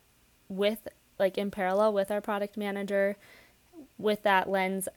with, 0.47 0.87
like, 1.19 1.37
in 1.37 1.51
parallel 1.51 1.93
with 1.93 2.09
our 2.11 2.21
product 2.21 2.55
manager, 2.57 3.17
with 3.97 4.23
that 4.23 4.49
lens 4.49 4.87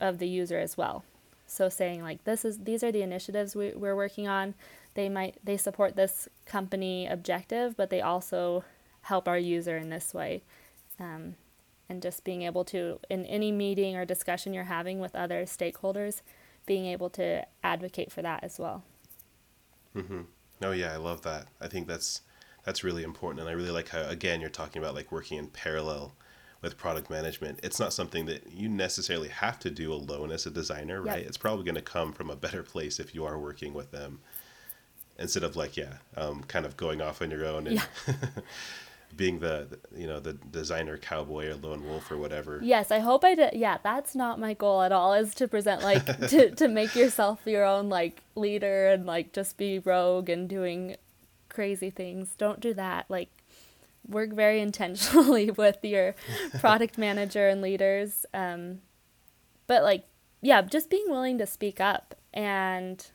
of 0.00 0.18
the 0.18 0.28
user 0.28 0.58
as 0.58 0.76
well. 0.76 1.04
So 1.46 1.68
saying 1.68 2.02
like 2.02 2.24
this 2.24 2.44
is 2.44 2.58
these 2.64 2.82
are 2.82 2.90
the 2.90 3.02
initiatives 3.02 3.54
we, 3.54 3.70
we're 3.70 3.94
working 3.94 4.26
on. 4.26 4.54
They 4.96 5.10
might 5.10 5.36
they 5.44 5.58
support 5.58 5.94
this 5.94 6.26
company 6.46 7.06
objective, 7.06 7.76
but 7.76 7.90
they 7.90 8.00
also 8.00 8.64
help 9.02 9.28
our 9.28 9.38
user 9.38 9.76
in 9.76 9.90
this 9.90 10.14
way. 10.14 10.42
Um, 10.98 11.36
and 11.88 12.02
just 12.02 12.24
being 12.24 12.42
able 12.42 12.64
to 12.64 12.98
in 13.10 13.26
any 13.26 13.52
meeting 13.52 13.94
or 13.94 14.06
discussion 14.06 14.54
you're 14.54 14.64
having 14.64 14.98
with 14.98 15.14
other 15.14 15.44
stakeholders, 15.44 16.22
being 16.64 16.86
able 16.86 17.10
to 17.10 17.46
advocate 17.62 18.10
for 18.10 18.22
that 18.22 18.42
as 18.42 18.58
well. 18.58 18.82
Mm-hmm. 19.94 20.22
Oh 20.62 20.72
yeah, 20.72 20.94
I 20.94 20.96
love 20.96 21.20
that. 21.22 21.48
I 21.60 21.68
think 21.68 21.86
that's 21.86 22.22
that's 22.64 22.82
really 22.82 23.02
important, 23.02 23.40
and 23.40 23.50
I 23.50 23.52
really 23.52 23.70
like 23.70 23.90
how 23.90 24.08
again 24.08 24.40
you're 24.40 24.48
talking 24.48 24.82
about 24.82 24.94
like 24.94 25.12
working 25.12 25.36
in 25.36 25.48
parallel 25.48 26.14
with 26.62 26.78
product 26.78 27.10
management. 27.10 27.60
It's 27.62 27.78
not 27.78 27.92
something 27.92 28.24
that 28.26 28.50
you 28.50 28.70
necessarily 28.70 29.28
have 29.28 29.58
to 29.58 29.70
do 29.70 29.92
alone 29.92 30.32
as 30.32 30.46
a 30.46 30.50
designer, 30.50 31.02
right? 31.02 31.18
Yep. 31.18 31.26
It's 31.28 31.36
probably 31.36 31.66
going 31.66 31.74
to 31.74 31.82
come 31.82 32.14
from 32.14 32.30
a 32.30 32.34
better 32.34 32.62
place 32.62 32.98
if 32.98 33.14
you 33.14 33.26
are 33.26 33.38
working 33.38 33.74
with 33.74 33.90
them 33.90 34.20
instead 35.18 35.42
of 35.42 35.56
like 35.56 35.76
yeah, 35.76 35.94
um, 36.16 36.42
kind 36.44 36.66
of 36.66 36.76
going 36.76 37.00
off 37.00 37.22
on 37.22 37.30
your 37.30 37.44
own 37.44 37.66
and. 37.66 37.76
Yeah. 37.76 38.14
being 39.16 39.38
the 39.38 39.78
you 39.96 40.06
know 40.06 40.20
the 40.20 40.34
designer 40.34 40.98
cowboy 40.98 41.48
or 41.48 41.54
lone 41.54 41.84
wolf 41.84 42.10
or 42.10 42.18
whatever 42.18 42.60
yes 42.62 42.90
i 42.90 42.98
hope 42.98 43.24
i 43.24 43.34
did 43.34 43.54
yeah 43.54 43.78
that's 43.82 44.14
not 44.14 44.38
my 44.38 44.52
goal 44.52 44.82
at 44.82 44.92
all 44.92 45.14
is 45.14 45.34
to 45.34 45.48
present 45.48 45.82
like 45.82 46.04
to, 46.28 46.50
to 46.50 46.68
make 46.68 46.94
yourself 46.94 47.40
your 47.46 47.64
own 47.64 47.88
like 47.88 48.22
leader 48.34 48.88
and 48.88 49.06
like 49.06 49.32
just 49.32 49.56
be 49.56 49.78
rogue 49.78 50.28
and 50.28 50.48
doing 50.48 50.96
crazy 51.48 51.88
things 51.88 52.34
don't 52.36 52.60
do 52.60 52.74
that 52.74 53.06
like 53.08 53.30
work 54.08 54.32
very 54.32 54.60
intentionally 54.68 55.50
with 55.50 55.78
your 55.82 56.14
product 56.58 56.98
manager 56.98 57.48
and 57.48 57.62
leaders 57.62 58.26
um, 58.34 58.80
but 59.66 59.82
like 59.82 60.04
yeah 60.42 60.60
just 60.62 60.90
being 60.90 61.06
willing 61.08 61.38
to 61.38 61.46
speak 61.46 61.80
up 61.80 62.14
and 62.34 63.06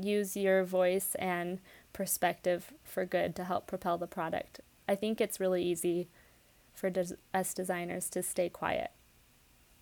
use 0.00 0.36
your 0.36 0.64
voice 0.64 1.14
and 1.16 1.60
perspective 1.92 2.72
for 2.84 3.04
good 3.04 3.34
to 3.36 3.44
help 3.44 3.66
propel 3.66 3.98
the 3.98 4.06
product 4.06 4.60
I 4.88 4.94
think 4.94 5.20
it's 5.20 5.38
really 5.38 5.62
easy 5.62 6.08
for 6.74 6.88
des- 6.88 7.16
us 7.34 7.52
designers 7.52 8.08
to 8.10 8.22
stay 8.22 8.48
quiet. 8.48 8.90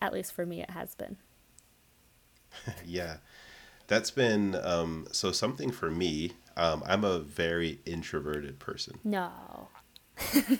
At 0.02 0.12
least 0.12 0.32
for 0.32 0.44
me, 0.44 0.60
it 0.60 0.70
has 0.70 0.94
been. 0.94 1.16
yeah, 2.84 3.18
that's 3.86 4.10
been 4.10 4.56
um, 4.56 5.06
so 5.12 5.30
something 5.30 5.70
for 5.70 5.90
me. 5.90 6.32
Um, 6.56 6.82
I'm 6.86 7.04
a 7.04 7.20
very 7.20 7.80
introverted 7.86 8.58
person. 8.58 8.98
No, 9.04 9.30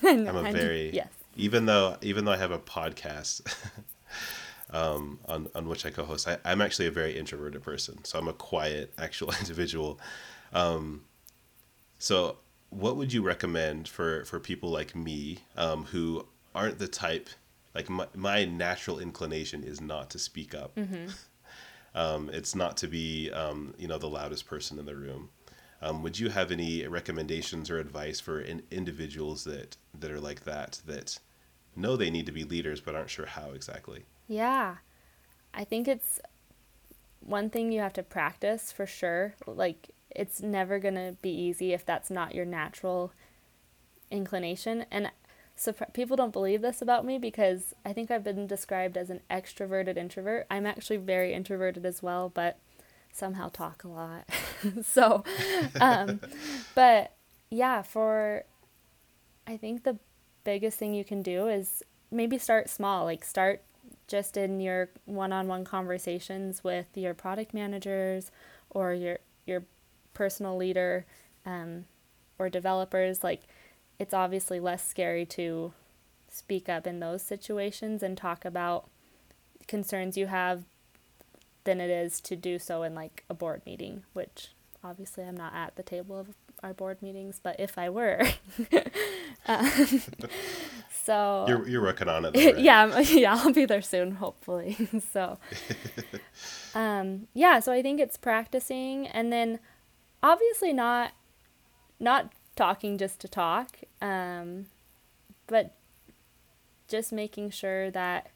I'm 0.05 0.29
a 0.29 0.53
very 0.53 0.91
yes. 0.91 1.09
Even 1.35 1.67
though 1.67 1.97
even 2.01 2.25
though 2.25 2.33
I 2.33 2.37
have 2.37 2.51
a 2.51 2.59
podcast 2.59 3.43
um, 4.71 5.21
on 5.27 5.49
on 5.55 5.69
which 5.69 5.87
I 5.87 5.91
co-host, 5.91 6.29
I, 6.29 6.39
I'm 6.45 6.61
actually 6.61 6.87
a 6.87 6.91
very 6.91 7.17
introverted 7.19 7.63
person. 7.63 8.05
So 8.05 8.19
I'm 8.19 8.29
a 8.29 8.33
quiet, 8.33 8.93
actual 8.99 9.33
individual. 9.41 10.01
Um, 10.53 11.05
so 11.99 12.39
what 12.71 12.97
would 12.97 13.13
you 13.13 13.23
recommend 13.23 13.89
for 13.89 14.25
for 14.25 14.41
people 14.41 14.71
like 14.71 14.95
me 14.95 15.39
um, 15.57 15.85
who 15.85 16.27
aren't 16.55 16.79
the 16.79 16.89
type 16.89 17.29
like 17.75 17.89
my, 17.91 18.07
my 18.15 18.45
natural 18.45 18.99
inclination 18.99 19.63
is 19.63 19.81
not 19.81 20.11
to 20.11 20.19
speak 20.19 20.55
up 20.55 20.75
mm-hmm. 20.75 21.07
um, 21.95 22.31
it's 22.33 22.55
not 22.55 22.77
to 22.77 22.87
be 22.87 23.31
um, 23.31 23.75
you 23.79 23.89
know 23.89 23.99
the 23.99 24.09
loudest 24.09 24.47
person 24.47 24.79
in 24.79 24.87
the 24.87 24.95
room 24.97 25.31
um, 25.83 26.03
would 26.03 26.19
you 26.19 26.31
have 26.31 26.51
any 26.51 26.87
recommendations 26.87 27.71
or 27.71 27.79
advice 27.79 28.19
for 28.19 28.41
in, 28.41 28.63
individuals 28.71 29.45
that 29.45 29.77
that 29.99 30.11
are 30.11 30.21
like 30.21 30.45
that 30.45 30.81
that 30.87 31.19
know 31.75 31.97
they 31.97 32.11
need 32.11 32.27
to 32.27 32.33
be 32.33 32.45
leaders 32.45 32.81
but 32.81 32.95
aren't 32.95 33.11
sure 33.11 33.27
how 33.27 33.51
exactly 33.51 34.05
yeah 34.27 34.77
i 35.55 35.65
think 35.65 35.89
it's 35.89 36.21
one 37.21 37.51
thing 37.51 37.73
you 37.73 37.81
have 37.81 37.93
to 37.93 38.03
practice 38.03 38.71
for 38.71 38.87
sure 38.87 39.35
like 39.47 39.91
it's 40.11 40.41
never 40.41 40.79
going 40.79 40.95
to 40.95 41.17
be 41.21 41.31
easy 41.31 41.73
if 41.73 41.85
that's 41.85 42.11
not 42.11 42.35
your 42.35 42.47
natural 42.47 43.13
inclination. 44.11 44.87
And 44.91 45.11
so 45.55 45.73
people 45.93 46.17
don't 46.17 46.33
believe 46.33 46.63
this 46.63 46.83
about 46.83 47.05
me 47.05 47.19
because 47.19 47.75
I 47.85 47.93
think 47.93 48.11
I've 48.11 48.25
been 48.25 48.47
described 48.47 48.97
as 48.97 49.11
an 49.11 49.21
extroverted 49.31 49.97
introvert. 49.97 50.47
I'm 50.51 50.67
actually 50.67 50.99
very 50.99 51.33
introverted 51.33 51.87
as 51.87 52.03
well, 52.03 52.29
but 52.29 52.59
somehow 53.13 53.49
talk 53.49 53.85
a 53.85 53.89
lot. 53.89 54.29
so, 54.83 55.25
um, 55.81 56.21
but 56.75 57.13
yeah, 57.51 57.83
for 57.83 58.45
I 59.47 59.57
think 59.57 59.85
the 59.85 59.99
biggest 60.45 60.79
thing 60.79 60.95
you 60.95 61.05
can 61.05 61.23
do 61.23 61.47
is 61.47 61.83
maybe 62.11 62.39
start 62.39 62.69
small. 62.69 63.05
Like 63.05 63.25
start 63.25 63.63
just 64.09 64.37
in 64.37 64.61
your 64.61 64.89
one-on-one 65.05 65.65
conversations 65.65 66.63
with 66.63 66.87
your 66.95 67.15
product 67.15 67.53
managers 67.53 68.31
or 68.71 68.95
your 68.95 69.19
your 69.47 69.65
personal 70.15 70.57
leader 70.57 71.05
um, 71.45 71.85
or 72.39 72.49
developers, 72.49 73.23
like 73.23 73.43
it's 73.99 74.15
obviously 74.15 74.61
less 74.61 74.87
scary 74.87 75.25
to 75.25 75.73
speak 76.29 76.69
up 76.69 76.87
in 76.87 77.01
those 77.01 77.23
situations 77.23 78.03
and 78.03 78.17
talk 78.17 78.45
about 78.45 78.89
concerns 79.67 80.17
you 80.17 80.27
have 80.27 80.65
than 81.65 81.81
it 81.81 81.91
is 81.91 82.21
to 82.21 82.37
do 82.37 82.59
so 82.59 82.83
in 82.83 82.95
like 82.95 83.25
a 83.29 83.35
board 83.35 83.63
meeting, 83.67 84.05
which 84.13 84.53
obviously 84.83 85.25
I'm 85.25 85.37
not 85.37 85.55
at 85.55 85.77
the 85.77 85.83
table 85.83 86.19
of 86.19 86.29
our 86.63 86.73
board 86.73 87.03
meetings, 87.03 87.41
but 87.43 87.57
if 87.59 87.77
I 87.77 87.91
were, 87.91 88.23
um, 89.47 90.03
so 91.07 91.47
you're 91.49 91.69
you're 91.69 91.83
working 91.83 92.09
on 92.09 92.25
it. 92.25 92.35
Though, 92.35 92.45
right? 92.45 92.59
yeah, 92.59 92.99
yeah, 93.01 93.35
I'll 93.37 93.53
be 93.53 93.65
there 93.65 93.81
soon, 93.81 94.13
hopefully. 94.17 94.77
so, 95.13 95.39
um, 96.75 97.29
yeah, 97.33 97.61
so 97.61 97.73
I 97.73 97.81
think 97.81 98.01
it's 98.01 98.17
practicing, 98.17 99.07
and 99.07 99.33
then 99.33 99.61
obviously 100.23 100.73
not 100.73 101.13
not 102.01 102.33
talking 102.57 102.99
just 102.99 103.21
to 103.21 103.29
talk 103.29 103.79
um, 104.03 104.67
but 105.47 105.75
just 106.89 107.13
making 107.13 107.51
sure 107.51 107.91
that 107.91 108.31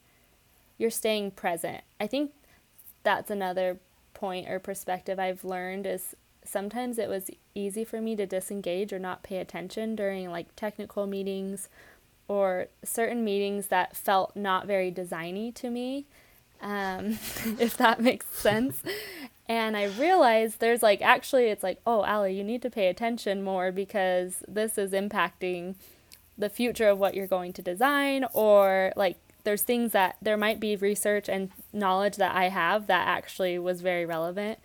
you're 0.78 0.90
staying 0.90 1.30
present 1.30 1.82
i 1.98 2.06
think 2.06 2.32
that's 3.02 3.30
another 3.30 3.78
point 4.14 4.48
or 4.48 4.58
perspective 4.58 5.18
i've 5.18 5.44
learned 5.44 5.86
is 5.86 6.14
sometimes 6.44 6.98
it 6.98 7.08
was 7.08 7.30
easy 7.54 7.84
for 7.84 8.00
me 8.00 8.14
to 8.16 8.26
disengage 8.26 8.92
or 8.92 8.98
not 8.98 9.22
pay 9.22 9.38
attention 9.38 9.94
during 9.94 10.30
like 10.30 10.54
technical 10.56 11.06
meetings 11.06 11.68
or 12.30 12.68
certain 12.84 13.24
meetings 13.24 13.66
that 13.66 13.96
felt 13.96 14.34
not 14.36 14.66
very 14.66 14.90
designy 14.92 15.54
to 15.54 15.70
me 15.70 16.06
um, 16.60 17.06
if 17.58 17.76
that 17.76 18.00
makes 18.00 18.26
sense 18.26 18.82
and 19.50 19.76
I 19.76 19.86
realized 19.86 20.60
there's 20.60 20.80
like 20.80 21.02
actually 21.02 21.46
it's 21.46 21.64
like, 21.64 21.80
oh, 21.84 22.04
Allie, 22.04 22.36
you 22.36 22.44
need 22.44 22.62
to 22.62 22.70
pay 22.70 22.86
attention 22.86 23.42
more 23.42 23.72
because 23.72 24.44
this 24.46 24.78
is 24.78 24.92
impacting 24.92 25.74
the 26.38 26.48
future 26.48 26.88
of 26.88 26.98
what 27.00 27.14
you're 27.14 27.26
going 27.26 27.52
to 27.54 27.60
design 27.60 28.24
or 28.32 28.92
like 28.94 29.16
there's 29.42 29.62
things 29.62 29.90
that 29.90 30.14
there 30.22 30.36
might 30.36 30.60
be 30.60 30.76
research 30.76 31.28
and 31.28 31.50
knowledge 31.72 32.14
that 32.14 32.32
I 32.32 32.48
have 32.48 32.86
that 32.86 33.08
actually 33.08 33.58
was 33.58 33.80
very 33.80 34.06
relevant. 34.06 34.60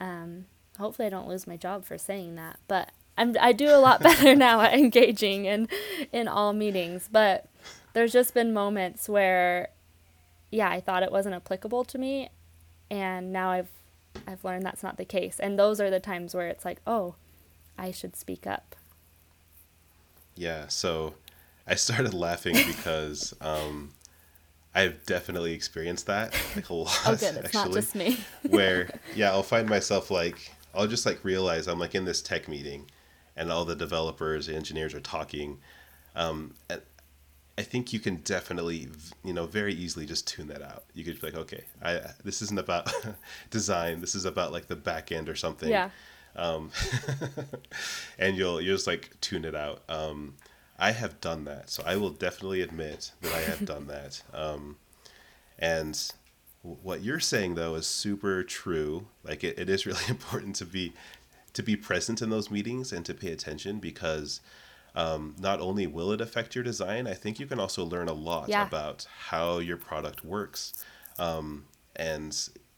Um, 0.00 0.46
hopefully, 0.78 1.04
I 1.04 1.10
don't 1.10 1.28
lose 1.28 1.46
my 1.46 1.58
job 1.58 1.84
for 1.84 1.98
saying 1.98 2.36
that, 2.36 2.60
but 2.66 2.92
I'm 3.20 3.36
I 3.40 3.52
do 3.52 3.68
a 3.68 3.78
lot 3.78 4.02
better 4.02 4.34
now 4.34 4.60
at 4.60 4.74
engaging 4.74 5.44
in 5.44 5.68
in 6.12 6.26
all 6.26 6.52
meetings. 6.52 7.08
But 7.10 7.46
there's 7.92 8.12
just 8.12 8.34
been 8.34 8.52
moments 8.52 9.08
where 9.08 9.68
yeah, 10.50 10.68
I 10.68 10.80
thought 10.80 11.02
it 11.02 11.12
wasn't 11.12 11.34
applicable 11.36 11.84
to 11.84 11.98
me, 11.98 12.30
and 12.90 13.32
now 13.32 13.50
I've 13.50 13.70
I've 14.26 14.44
learned 14.44 14.64
that's 14.64 14.82
not 14.82 14.96
the 14.96 15.04
case. 15.04 15.38
And 15.38 15.58
those 15.58 15.80
are 15.80 15.90
the 15.90 16.00
times 16.00 16.34
where 16.34 16.48
it's 16.48 16.64
like, 16.64 16.80
oh, 16.86 17.14
I 17.78 17.90
should 17.90 18.16
speak 18.16 18.46
up. 18.46 18.74
Yeah. 20.34 20.68
So 20.68 21.14
I 21.66 21.74
started 21.74 22.14
laughing 22.14 22.54
because 22.66 23.34
um, 23.40 23.92
I've 24.74 25.04
definitely 25.06 25.52
experienced 25.52 26.06
that 26.06 26.34
like 26.56 26.68
a 26.68 26.74
lot. 26.74 27.00
Oh, 27.06 27.14
good. 27.14 27.36
It's 27.36 27.46
actually, 27.46 27.64
not 27.64 27.72
just 27.72 27.94
me. 27.94 28.18
where 28.48 28.90
yeah, 29.14 29.30
I'll 29.30 29.42
find 29.42 29.68
myself 29.68 30.10
like 30.10 30.52
I'll 30.74 30.86
just 30.86 31.06
like 31.06 31.24
realize 31.24 31.66
I'm 31.68 31.78
like 31.78 31.94
in 31.94 32.04
this 32.04 32.22
tech 32.22 32.48
meeting, 32.48 32.90
and 33.36 33.50
all 33.50 33.64
the 33.64 33.76
developers, 33.76 34.48
engineers 34.48 34.94
are 34.94 35.00
talking. 35.00 35.58
Um, 36.14 36.54
I 37.60 37.62
think 37.62 37.92
you 37.92 38.00
can 38.00 38.16
definitely, 38.16 38.88
you 39.22 39.34
know, 39.34 39.44
very 39.44 39.74
easily 39.74 40.06
just 40.06 40.26
tune 40.26 40.48
that 40.48 40.62
out. 40.62 40.84
You 40.94 41.04
could 41.04 41.20
be 41.20 41.26
like, 41.26 41.36
okay, 41.36 41.64
I 41.82 42.00
this 42.24 42.40
isn't 42.40 42.58
about 42.58 42.90
design. 43.50 44.00
This 44.00 44.14
is 44.14 44.24
about 44.24 44.50
like 44.50 44.66
the 44.66 44.76
back 44.76 45.12
end 45.12 45.28
or 45.28 45.34
something. 45.34 45.68
Yeah. 45.68 45.90
Um, 46.36 46.70
and 48.18 48.36
you'll 48.36 48.62
you'll 48.62 48.76
just 48.76 48.86
like 48.86 49.20
tune 49.20 49.44
it 49.44 49.54
out. 49.54 49.82
Um, 49.90 50.36
I 50.78 50.92
have 50.92 51.20
done 51.20 51.44
that, 51.44 51.68
so 51.68 51.82
I 51.84 51.96
will 51.96 52.08
definitely 52.08 52.62
admit 52.62 53.12
that 53.20 53.34
I 53.34 53.40
have 53.42 53.66
done 53.66 53.86
that. 53.88 54.22
Um, 54.32 54.76
and 55.58 56.10
what 56.62 57.02
you're 57.02 57.20
saying 57.20 57.56
though 57.56 57.74
is 57.74 57.86
super 57.86 58.42
true. 58.42 59.06
Like 59.22 59.44
it, 59.44 59.58
it 59.58 59.68
is 59.68 59.84
really 59.84 60.04
important 60.08 60.56
to 60.56 60.64
be 60.64 60.94
to 61.52 61.62
be 61.62 61.76
present 61.76 62.22
in 62.22 62.30
those 62.30 62.50
meetings 62.50 62.92
and 62.92 63.04
to 63.06 63.14
pay 63.14 63.32
attention 63.32 63.78
because 63.78 64.40
um, 64.94 65.34
not 65.38 65.60
only 65.60 65.86
will 65.86 66.12
it 66.12 66.20
affect 66.20 66.54
your 66.54 66.64
design, 66.64 67.06
I 67.06 67.14
think 67.14 67.38
you 67.38 67.46
can 67.46 67.60
also 67.60 67.84
learn 67.84 68.08
a 68.08 68.12
lot 68.12 68.48
Yeah. 68.48 68.66
about 68.66 69.06
how 69.28 69.58
your 69.58 69.76
product 69.76 70.24
works. 70.24 70.72
Um, 71.18 71.64
and 71.96 72.36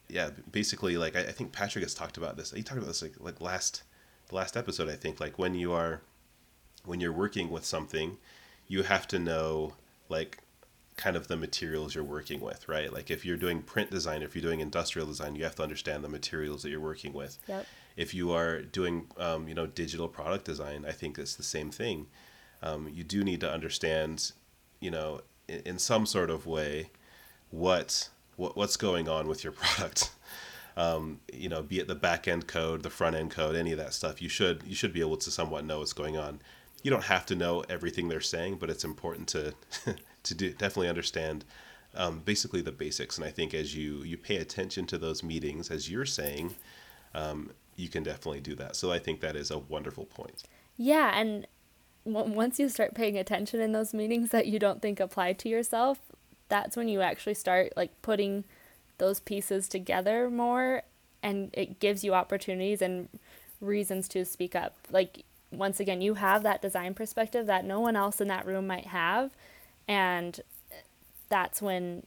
yeah, 0.09 0.29
basically, 0.51 0.97
like 0.97 1.15
I, 1.15 1.21
I 1.21 1.31
think 1.31 1.51
Patrick 1.51 1.83
has 1.83 1.93
talked 1.93 2.17
about 2.17 2.37
this. 2.37 2.51
He 2.51 2.61
talked 2.63 2.77
about 2.77 2.87
this 2.87 3.01
like 3.01 3.13
like 3.19 3.41
last 3.41 3.83
the 4.27 4.35
last 4.35 4.55
episode. 4.57 4.89
I 4.89 4.95
think 4.95 5.19
like 5.19 5.39
when 5.39 5.55
you 5.55 5.71
are 5.71 6.01
when 6.85 6.99
you're 6.99 7.13
working 7.13 7.49
with 7.49 7.65
something, 7.65 8.17
you 8.67 8.83
have 8.83 9.07
to 9.09 9.17
know 9.19 9.73
like 10.09 10.39
kind 10.97 11.15
of 11.15 11.27
the 11.27 11.35
materials 11.37 11.95
you're 11.95 12.03
working 12.03 12.39
with, 12.41 12.67
right? 12.69 12.93
Like 12.93 13.09
if 13.09 13.25
you're 13.25 13.37
doing 13.37 13.61
print 13.63 13.89
design, 13.89 14.21
if 14.21 14.35
you're 14.35 14.43
doing 14.43 14.59
industrial 14.59 15.07
design, 15.07 15.35
you 15.35 15.43
have 15.45 15.55
to 15.55 15.63
understand 15.63 16.03
the 16.03 16.09
materials 16.09 16.61
that 16.61 16.69
you're 16.69 16.79
working 16.79 17.13
with. 17.13 17.39
Yep. 17.47 17.65
If 17.95 18.13
you 18.13 18.31
are 18.31 18.61
doing, 18.61 19.07
um, 19.17 19.47
you 19.47 19.53
know, 19.53 19.67
digital 19.67 20.07
product 20.07 20.45
design, 20.45 20.85
I 20.87 20.91
think 20.91 21.17
it's 21.17 21.35
the 21.35 21.43
same 21.43 21.71
thing. 21.71 22.07
Um, 22.61 22.89
you 22.91 23.03
do 23.03 23.23
need 23.23 23.41
to 23.41 23.51
understand, 23.51 24.31
you 24.79 24.89
know, 24.89 25.21
in, 25.47 25.61
in 25.65 25.79
some 25.79 26.05
sort 26.05 26.29
of 26.29 26.45
way, 26.45 26.89
what 27.51 28.09
what 28.35 28.57
what's 28.57 28.77
going 28.77 29.07
on 29.07 29.27
with 29.27 29.43
your 29.43 29.53
product. 29.61 30.11
Um, 30.75 31.19
you 31.31 31.49
know, 31.49 31.61
be 31.61 31.79
it 31.79 31.87
the 31.87 31.95
back 31.95 32.27
end 32.27 32.47
code, 32.47 32.81
the 32.81 32.89
front 32.89 33.15
end 33.15 33.29
code, 33.29 33.55
any 33.55 33.71
of 33.71 33.77
that 33.77 33.93
stuff. 33.93 34.21
You 34.21 34.29
should 34.29 34.63
you 34.65 34.75
should 34.75 34.93
be 34.93 35.01
able 35.01 35.17
to 35.17 35.31
somewhat 35.31 35.65
know 35.65 35.79
what's 35.79 35.93
going 35.93 36.17
on. 36.17 36.39
You 36.81 36.91
don't 36.91 37.03
have 37.03 37.25
to 37.27 37.35
know 37.35 37.63
everything 37.69 38.09
they're 38.09 38.21
saying, 38.21 38.57
but 38.59 38.69
it's 38.69 38.83
important 38.83 39.27
to 39.29 39.53
to 40.23 40.33
do, 40.33 40.51
definitely 40.51 40.89
understand 40.89 41.45
um, 41.95 42.21
basically 42.25 42.61
the 42.61 42.71
basics. 42.71 43.17
And 43.17 43.25
I 43.25 43.29
think 43.29 43.53
as 43.53 43.75
you 43.75 44.03
you 44.03 44.17
pay 44.17 44.37
attention 44.37 44.85
to 44.87 44.97
those 44.97 45.21
meetings, 45.21 45.69
as 45.69 45.89
you're 45.89 46.05
saying, 46.05 46.55
um, 47.13 47.51
you 47.75 47.89
can 47.89 48.03
definitely 48.03 48.41
do 48.41 48.55
that. 48.55 48.75
So 48.75 48.91
I 48.91 48.99
think 48.99 49.21
that 49.21 49.35
is 49.35 49.51
a 49.51 49.57
wonderful 49.57 50.05
point. 50.05 50.43
Yeah, 50.77 51.11
and 51.17 51.47
w- 52.05 52.33
once 52.33 52.59
you 52.59 52.69
start 52.69 52.93
paying 52.93 53.17
attention 53.17 53.59
in 53.59 53.71
those 53.71 53.93
meetings 53.93 54.29
that 54.29 54.47
you 54.47 54.59
don't 54.59 54.81
think 54.81 54.99
apply 54.99 55.33
to 55.33 55.49
yourself, 55.49 55.99
that's 56.49 56.75
when 56.75 56.87
you 56.87 57.01
actually 57.01 57.33
start 57.33 57.73
like 57.75 57.89
putting 58.01 58.43
those 58.97 59.19
pieces 59.19 59.67
together 59.67 60.29
more 60.29 60.83
and 61.21 61.49
it 61.53 61.79
gives 61.79 62.03
you 62.03 62.13
opportunities 62.13 62.81
and 62.81 63.09
reasons 63.59 64.07
to 64.09 64.25
speak 64.25 64.55
up. 64.55 64.75
Like 64.91 65.23
once 65.51 65.79
again, 65.79 66.01
you 66.01 66.15
have 66.15 66.43
that 66.43 66.61
design 66.61 66.93
perspective 66.93 67.45
that 67.47 67.65
no 67.65 67.79
one 67.79 67.95
else 67.95 68.19
in 68.21 68.27
that 68.27 68.45
room 68.45 68.67
might 68.67 68.87
have 68.87 69.31
and 69.87 70.41
that's 71.29 71.61
when 71.61 72.05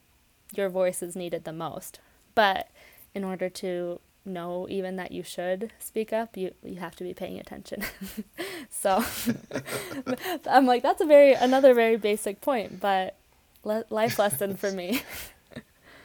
your 0.55 0.69
voice 0.69 1.03
is 1.03 1.17
needed 1.17 1.45
the 1.45 1.53
most. 1.53 1.99
But 2.35 2.69
in 3.15 3.25
order 3.25 3.49
to 3.49 4.01
know 4.27 4.67
even 4.69 4.97
that 4.97 5.13
you 5.13 5.23
should 5.23 5.73
speak 5.79 6.13
up, 6.13 6.37
you 6.37 6.53
you 6.63 6.77
have 6.77 6.97
to 6.97 7.05
be 7.05 7.15
paying 7.15 7.39
attention. 7.39 7.83
so 8.71 9.05
I'm 10.51 10.67
like 10.67 10.83
that's 10.83 11.01
a 11.01 11.07
very 11.07 11.33
another 11.33 11.75
very 11.75 11.97
basic 11.97 12.41
point, 12.41 12.81
but 12.81 13.17
le- 13.65 13.85
life 13.91 14.19
lesson 14.19 14.57
for 14.57 14.71
me. 14.71 15.03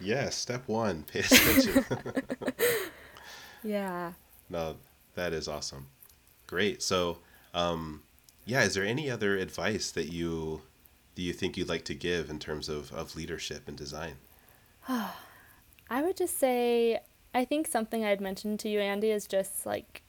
Yeah, 0.04 0.30
step 0.32 0.68
one, 0.68 1.04
pay 1.04 1.20
attention. 1.20 1.86
yeah. 3.64 4.14
no, 4.50 4.78
that 5.14 5.32
is 5.32 5.48
awesome. 5.48 5.86
Great. 6.48 6.82
So, 6.82 7.20
um, 7.54 8.02
yeah, 8.44 8.64
is 8.64 8.74
there 8.74 8.84
any 8.84 9.12
other 9.12 9.38
advice 9.38 9.92
that 9.92 10.12
you 10.12 10.64
do 11.14 11.22
you 11.22 11.34
think 11.34 11.56
you'd 11.56 11.70
like 11.70 11.86
to 11.86 11.94
give 11.94 12.30
in 12.30 12.40
terms 12.40 12.68
of, 12.70 12.92
of 12.94 13.16
leadership 13.16 13.68
and 13.68 13.78
design? 13.78 14.16
I 14.88 16.02
would 16.02 16.18
just 16.18 16.40
say 16.40 17.00
I 17.34 17.46
think 17.46 17.68
something 17.68 18.04
I'd 18.04 18.22
mentioned 18.22 18.60
to 18.62 18.70
you, 18.70 18.80
Andy, 18.80 19.12
is 19.12 19.28
just 19.28 19.66
like 19.66 20.02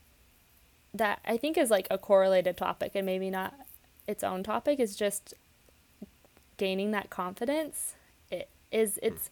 that 0.95 1.21
I 1.25 1.37
think 1.37 1.57
is 1.57 1.71
like 1.71 1.87
a 1.91 1.99
correlated 1.99 2.57
topic 2.57 2.93
and 2.95 3.07
maybe 3.07 3.31
not 3.31 3.55
its 4.07 4.23
own 4.23 4.43
topic 4.43 4.79
is 4.79 4.97
just 4.97 5.35
gaining 6.57 6.91
that 6.91 7.11
confidence. 7.11 7.95
It 8.31 8.49
is 8.71 8.99
it's 9.03 9.31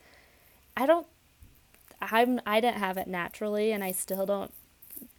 I 0.76 0.86
don't 0.86 1.06
I'm 2.00 2.40
I 2.46 2.60
didn't 2.60 2.78
have 2.78 2.96
it 2.96 3.08
naturally 3.08 3.72
and 3.72 3.84
I 3.84 3.92
still 3.92 4.24
don't 4.24 4.52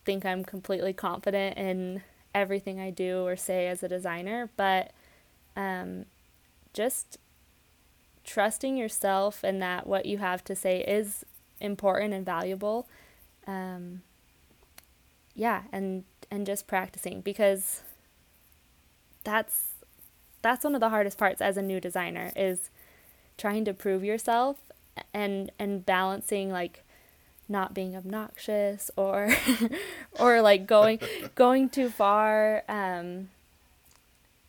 think 0.03 0.25
I'm 0.25 0.43
completely 0.43 0.93
confident 0.93 1.57
in 1.57 2.01
everything 2.33 2.79
I 2.79 2.89
do 2.89 3.25
or 3.25 3.35
say 3.35 3.67
as 3.67 3.83
a 3.83 3.87
designer, 3.87 4.49
but 4.57 4.91
um 5.55 6.05
just 6.73 7.17
trusting 8.23 8.77
yourself 8.77 9.43
and 9.43 9.61
that 9.61 9.85
what 9.85 10.05
you 10.05 10.19
have 10.19 10.43
to 10.45 10.55
say 10.55 10.81
is 10.81 11.25
important 11.61 12.13
and 12.13 12.25
valuable 12.25 12.87
um, 13.47 14.01
yeah 15.35 15.63
and 15.71 16.03
and 16.29 16.45
just 16.45 16.67
practicing 16.67 17.21
because 17.21 17.81
that's 19.23 19.67
that's 20.41 20.63
one 20.63 20.73
of 20.75 20.81
the 20.81 20.89
hardest 20.89 21.17
parts 21.17 21.41
as 21.41 21.57
a 21.57 21.61
new 21.61 21.79
designer 21.79 22.31
is 22.35 22.69
trying 23.37 23.63
to 23.65 23.73
prove 23.73 24.03
yourself 24.03 24.57
and 25.13 25.51
and 25.59 25.85
balancing 25.85 26.51
like 26.51 26.83
not 27.47 27.73
being 27.73 27.95
obnoxious 27.95 28.89
or 28.95 29.29
or 30.19 30.41
like 30.41 30.65
going 30.67 30.99
going 31.35 31.69
too 31.69 31.89
far 31.89 32.63
um 32.69 33.29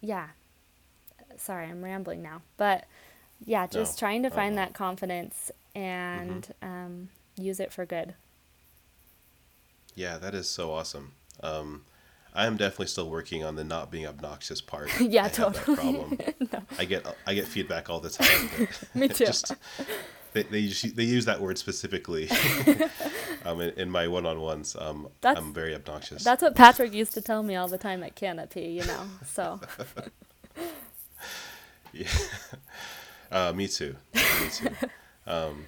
yeah 0.00 0.28
sorry 1.36 1.66
i'm 1.66 1.82
rambling 1.82 2.22
now 2.22 2.42
but 2.56 2.84
yeah 3.44 3.66
just 3.66 3.96
No. 4.00 4.06
trying 4.06 4.22
to 4.22 4.30
find 4.30 4.56
that 4.58 4.72
confidence 4.74 5.50
and 5.74 6.52
um, 6.62 7.08
use 7.36 7.60
it 7.60 7.72
for 7.72 7.84
good 7.86 8.14
Yeah, 9.94 10.18
that 10.18 10.34
is 10.34 10.48
so 10.48 10.72
awesome. 10.72 11.12
Um, 11.42 11.84
I 12.34 12.46
am 12.46 12.56
definitely 12.56 12.86
still 12.86 13.10
working 13.10 13.44
on 13.44 13.56
the 13.56 13.64
not 13.64 13.90
being 13.90 14.06
obnoxious 14.06 14.60
part. 14.62 14.88
Yeah, 15.00 15.26
I 15.26 15.28
totally. 15.28 15.76
Problem. 15.76 16.18
I 16.78 16.84
get 16.86 17.06
I 17.26 17.34
get 17.34 17.46
feedback 17.46 17.90
all 17.90 18.00
the 18.00 18.08
time. 18.10 18.68
Me 18.94 19.08
too. 19.08 19.26
just- 19.26 19.52
they 20.32 20.44
they 20.44 20.60
use, 20.60 20.80
they 20.80 21.04
use 21.04 21.26
that 21.26 21.42
word 21.42 21.58
specifically 21.58 22.30
um, 23.44 23.60
in, 23.60 23.70
in 23.76 23.90
my 23.90 24.08
one-on-ones. 24.08 24.74
Um, 24.80 25.08
That's- 25.20 25.42
I'm 25.44 25.52
very 25.52 25.74
obnoxious. 25.74 26.24
that's 26.24 26.42
what 26.42 26.54
patrick 26.54 26.94
used 26.94 27.12
to 27.14 27.20
tell 27.20 27.42
me 27.42 27.54
all 27.54 27.68
the 27.68 27.76
time 27.76 28.02
at 28.02 28.14
canopy 28.14 28.62
you 28.78 28.84
know 28.86 29.02
so 29.26 29.60
Yeah. 31.92 32.08
Uh, 33.30 33.52
me 33.52 33.68
too. 33.68 33.94
Me 34.14 34.20
too. 34.50 34.68
Um, 35.26 35.66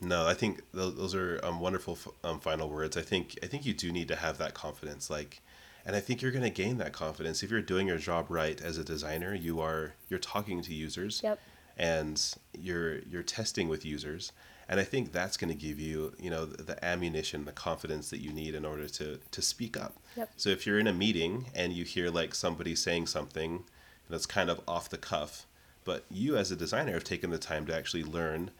no, 0.00 0.26
I 0.26 0.34
think 0.34 0.62
those, 0.72 0.96
those 0.96 1.14
are 1.14 1.40
um, 1.44 1.60
wonderful 1.60 1.94
f- 1.94 2.08
um, 2.24 2.40
final 2.40 2.68
words. 2.68 2.96
I 2.96 3.02
think 3.02 3.38
I 3.42 3.46
think 3.46 3.64
you 3.64 3.72
do 3.72 3.92
need 3.92 4.08
to 4.08 4.16
have 4.16 4.38
that 4.38 4.52
confidence, 4.54 5.08
like, 5.08 5.40
and 5.86 5.94
I 5.94 6.00
think 6.00 6.20
you're 6.22 6.32
going 6.32 6.42
to 6.42 6.50
gain 6.50 6.78
that 6.78 6.92
confidence 6.92 7.42
if 7.42 7.50
you're 7.50 7.62
doing 7.62 7.86
your 7.86 7.98
job 7.98 8.26
right 8.28 8.60
as 8.60 8.78
a 8.78 8.84
designer. 8.84 9.32
You 9.34 9.60
are 9.60 9.94
you're 10.08 10.18
talking 10.18 10.60
to 10.62 10.74
users, 10.74 11.20
Yep. 11.22 11.38
and 11.78 12.34
you're 12.58 12.98
you're 13.02 13.22
testing 13.22 13.68
with 13.68 13.84
users, 13.84 14.32
and 14.68 14.80
I 14.80 14.84
think 14.84 15.12
that's 15.12 15.36
going 15.36 15.50
to 15.52 15.56
give 15.58 15.78
you 15.78 16.14
you 16.18 16.30
know 16.30 16.46
the, 16.46 16.64
the 16.64 16.84
ammunition, 16.84 17.44
the 17.44 17.52
confidence 17.52 18.10
that 18.10 18.18
you 18.20 18.32
need 18.32 18.56
in 18.56 18.64
order 18.64 18.88
to 18.88 19.20
to 19.30 19.40
speak 19.42 19.76
up. 19.76 19.94
Yep. 20.16 20.30
So 20.36 20.50
if 20.50 20.66
you're 20.66 20.80
in 20.80 20.88
a 20.88 20.92
meeting 20.92 21.46
and 21.54 21.72
you 21.72 21.84
hear 21.84 22.10
like 22.10 22.34
somebody 22.34 22.74
saying 22.74 23.06
something 23.06 23.62
that's 24.10 24.26
kind 24.26 24.50
of 24.50 24.60
off 24.66 24.88
the 24.90 24.98
cuff, 24.98 25.46
but 25.84 26.04
you 26.10 26.36
as 26.36 26.50
a 26.50 26.56
designer 26.56 26.92
have 26.92 27.04
taken 27.04 27.30
the 27.30 27.38
time 27.38 27.66
to 27.66 27.74
actually 27.76 28.04
learn, 28.04 28.50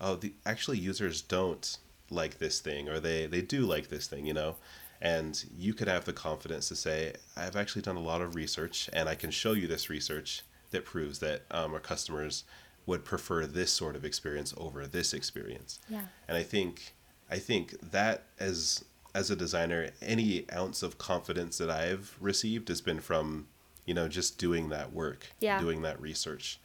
oh, 0.00 0.14
the 0.16 0.32
actually 0.46 0.78
users 0.78 1.20
don't 1.22 1.78
like 2.10 2.38
this 2.38 2.60
thing 2.60 2.88
or 2.88 3.00
they 3.00 3.26
they 3.26 3.42
do 3.42 3.66
like 3.66 3.88
this 3.88 4.06
thing, 4.06 4.26
you 4.26 4.34
know. 4.34 4.56
And 5.00 5.44
you 5.56 5.74
could 5.74 5.86
have 5.88 6.04
the 6.06 6.12
confidence 6.12 6.68
to 6.68 6.76
say, 6.76 7.14
I've 7.36 7.54
actually 7.54 7.82
done 7.82 7.96
a 7.96 8.00
lot 8.00 8.20
of 8.20 8.34
research 8.34 8.90
and 8.92 9.08
I 9.08 9.14
can 9.14 9.30
show 9.30 9.52
you 9.52 9.68
this 9.68 9.88
research 9.88 10.42
that 10.70 10.84
proves 10.84 11.20
that 11.20 11.42
um, 11.52 11.72
our 11.72 11.80
customers 11.80 12.44
would 12.86 13.04
prefer 13.04 13.46
this 13.46 13.70
sort 13.70 13.94
of 13.94 14.04
experience 14.04 14.52
over 14.56 14.86
this 14.86 15.12
experience. 15.12 15.78
Yeah. 15.88 16.02
And 16.26 16.36
I 16.36 16.42
think 16.42 16.94
I 17.30 17.38
think 17.38 17.74
that 17.92 18.24
as 18.40 18.84
as 19.14 19.30
a 19.30 19.36
designer, 19.36 19.90
any 20.02 20.46
ounce 20.52 20.82
of 20.82 20.98
confidence 20.98 21.58
that 21.58 21.70
I've 21.70 22.16
received 22.20 22.68
has 22.68 22.80
been 22.80 23.00
from, 23.00 23.48
you 23.86 23.94
know, 23.94 24.06
just 24.08 24.38
doing 24.38 24.68
that 24.70 24.92
work, 24.92 25.28
Yeah. 25.40 25.60
doing 25.60 25.82
that 25.82 26.00
research. 26.00 26.58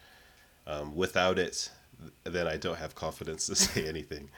Um, 0.65 0.95
without 0.95 1.37
it, 1.37 1.69
then 2.23 2.47
I 2.47 2.57
don't 2.57 2.77
have 2.77 2.95
confidence 2.95 3.47
to 3.47 3.55
say 3.55 3.87
anything. 3.87 4.29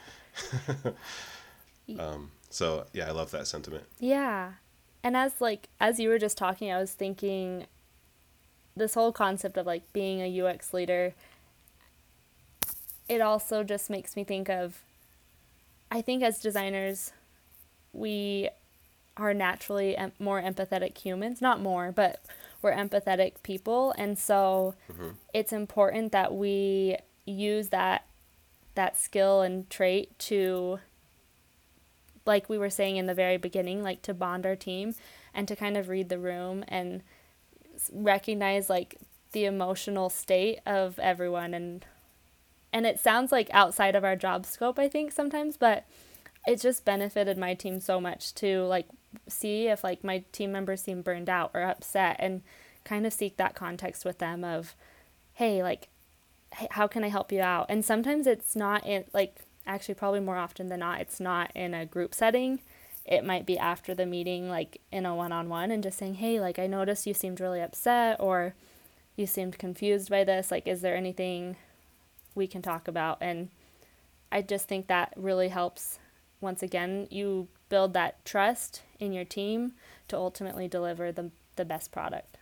um, 1.99 2.31
so 2.49 2.85
yeah, 2.93 3.07
I 3.07 3.11
love 3.11 3.31
that 3.31 3.47
sentiment. 3.47 3.83
Yeah. 3.99 4.53
And 5.03 5.15
as 5.15 5.39
like 5.39 5.69
as 5.79 5.99
you 5.99 6.09
were 6.09 6.19
just 6.19 6.37
talking, 6.37 6.71
I 6.71 6.79
was 6.79 6.93
thinking 6.93 7.67
this 8.75 8.93
whole 8.95 9.11
concept 9.11 9.57
of 9.57 9.65
like 9.65 9.91
being 9.93 10.19
a 10.21 10.41
UX 10.41 10.73
leader 10.73 11.13
it 13.07 13.21
also 13.21 13.63
just 13.63 13.89
makes 13.89 14.15
me 14.15 14.23
think 14.23 14.49
of 14.49 14.81
I 15.91 16.01
think 16.01 16.23
as 16.23 16.39
designers 16.39 17.13
we 17.93 18.49
are 19.15 19.33
naturally 19.33 19.95
em- 19.95 20.11
more 20.19 20.41
empathetic 20.41 20.97
humans, 20.97 21.41
not 21.41 21.61
more, 21.61 21.91
but 21.93 22.19
we're 22.65 22.75
empathetic 22.75 23.41
people 23.43 23.93
and 23.97 24.17
so 24.17 24.75
mm-hmm. 24.91 25.11
it's 25.33 25.53
important 25.53 26.11
that 26.11 26.33
we 26.33 26.97
use 27.25 27.69
that 27.69 28.05
that 28.75 28.97
skill 28.97 29.41
and 29.41 29.69
trait 29.69 30.17
to 30.19 30.79
like 32.25 32.49
we 32.49 32.57
were 32.57 32.69
saying 32.69 32.97
in 32.97 33.05
the 33.05 33.13
very 33.13 33.37
beginning, 33.37 33.83
like 33.83 34.01
to 34.03 34.13
bond 34.13 34.45
our 34.45 34.55
team 34.55 34.95
and 35.33 35.47
to 35.47 35.55
kind 35.55 35.77
of 35.77 35.89
read 35.89 36.09
the 36.09 36.17
room 36.17 36.63
and 36.67 37.03
recognize 37.91 38.69
like 38.69 38.97
the 39.31 39.45
emotional 39.45 40.09
state 40.09 40.59
of 40.65 40.97
everyone. 40.99 41.53
And 41.53 41.85
and 42.73 42.85
it 42.85 42.99
sounds 42.99 43.31
like 43.31 43.49
outside 43.53 43.95
of 43.95 44.03
our 44.03 44.15
job 44.15 44.45
scope 44.45 44.79
I 44.79 44.89
think 44.89 45.11
sometimes, 45.11 45.57
but 45.57 45.85
it 46.47 46.61
just 46.61 46.85
benefited 46.85 47.37
my 47.37 47.53
team 47.53 47.79
so 47.79 47.99
much 47.99 48.33
to 48.35 48.63
like 48.63 48.87
see 49.27 49.67
if 49.67 49.83
like 49.83 50.03
my 50.03 50.23
team 50.31 50.51
members 50.51 50.81
seem 50.81 51.01
burned 51.01 51.29
out 51.29 51.51
or 51.53 51.61
upset 51.61 52.15
and 52.19 52.41
kind 52.83 53.05
of 53.05 53.13
seek 53.13 53.37
that 53.37 53.55
context 53.55 54.05
with 54.05 54.19
them 54.19 54.43
of 54.43 54.75
hey 55.33 55.63
like 55.63 55.89
how 56.71 56.87
can 56.87 57.03
I 57.03 57.09
help 57.09 57.31
you 57.31 57.41
out? 57.41 57.65
And 57.69 57.83
sometimes 57.83 58.27
it's 58.27 58.55
not 58.55 58.85
in 58.85 59.05
like 59.13 59.41
actually 59.67 59.95
probably 59.95 60.19
more 60.19 60.37
often 60.37 60.69
than 60.69 60.79
not 60.79 61.01
it's 61.01 61.19
not 61.19 61.51
in 61.55 61.73
a 61.73 61.85
group 61.85 62.13
setting. 62.13 62.61
It 63.05 63.23
might 63.23 63.45
be 63.45 63.57
after 63.57 63.93
the 63.93 64.05
meeting 64.05 64.49
like 64.49 64.81
in 64.91 65.05
a 65.05 65.15
one-on-one 65.15 65.71
and 65.71 65.83
just 65.83 65.97
saying, 65.97 66.15
"Hey, 66.15 66.39
like 66.39 66.57
I 66.57 66.67
noticed 66.67 67.05
you 67.05 67.13
seemed 67.13 67.39
really 67.39 67.61
upset 67.61 68.19
or 68.19 68.55
you 69.15 69.27
seemed 69.27 69.59
confused 69.59 70.09
by 70.09 70.23
this. 70.23 70.51
Like 70.51 70.67
is 70.67 70.81
there 70.81 70.95
anything 70.95 71.57
we 72.33 72.47
can 72.47 72.61
talk 72.61 72.87
about?" 72.87 73.17
And 73.21 73.49
I 74.31 74.41
just 74.41 74.67
think 74.67 74.87
that 74.87 75.13
really 75.15 75.49
helps 75.49 75.99
once 76.41 76.63
again 76.63 77.07
you 77.11 77.47
build 77.69 77.93
that 77.93 78.23
trust 78.25 78.81
in 78.99 79.13
your 79.13 79.25
team 79.25 79.73
to 80.07 80.17
ultimately 80.17 80.67
deliver 80.67 81.11
the 81.11 81.31
the 81.55 81.65
best 81.65 81.91
product. 81.91 82.37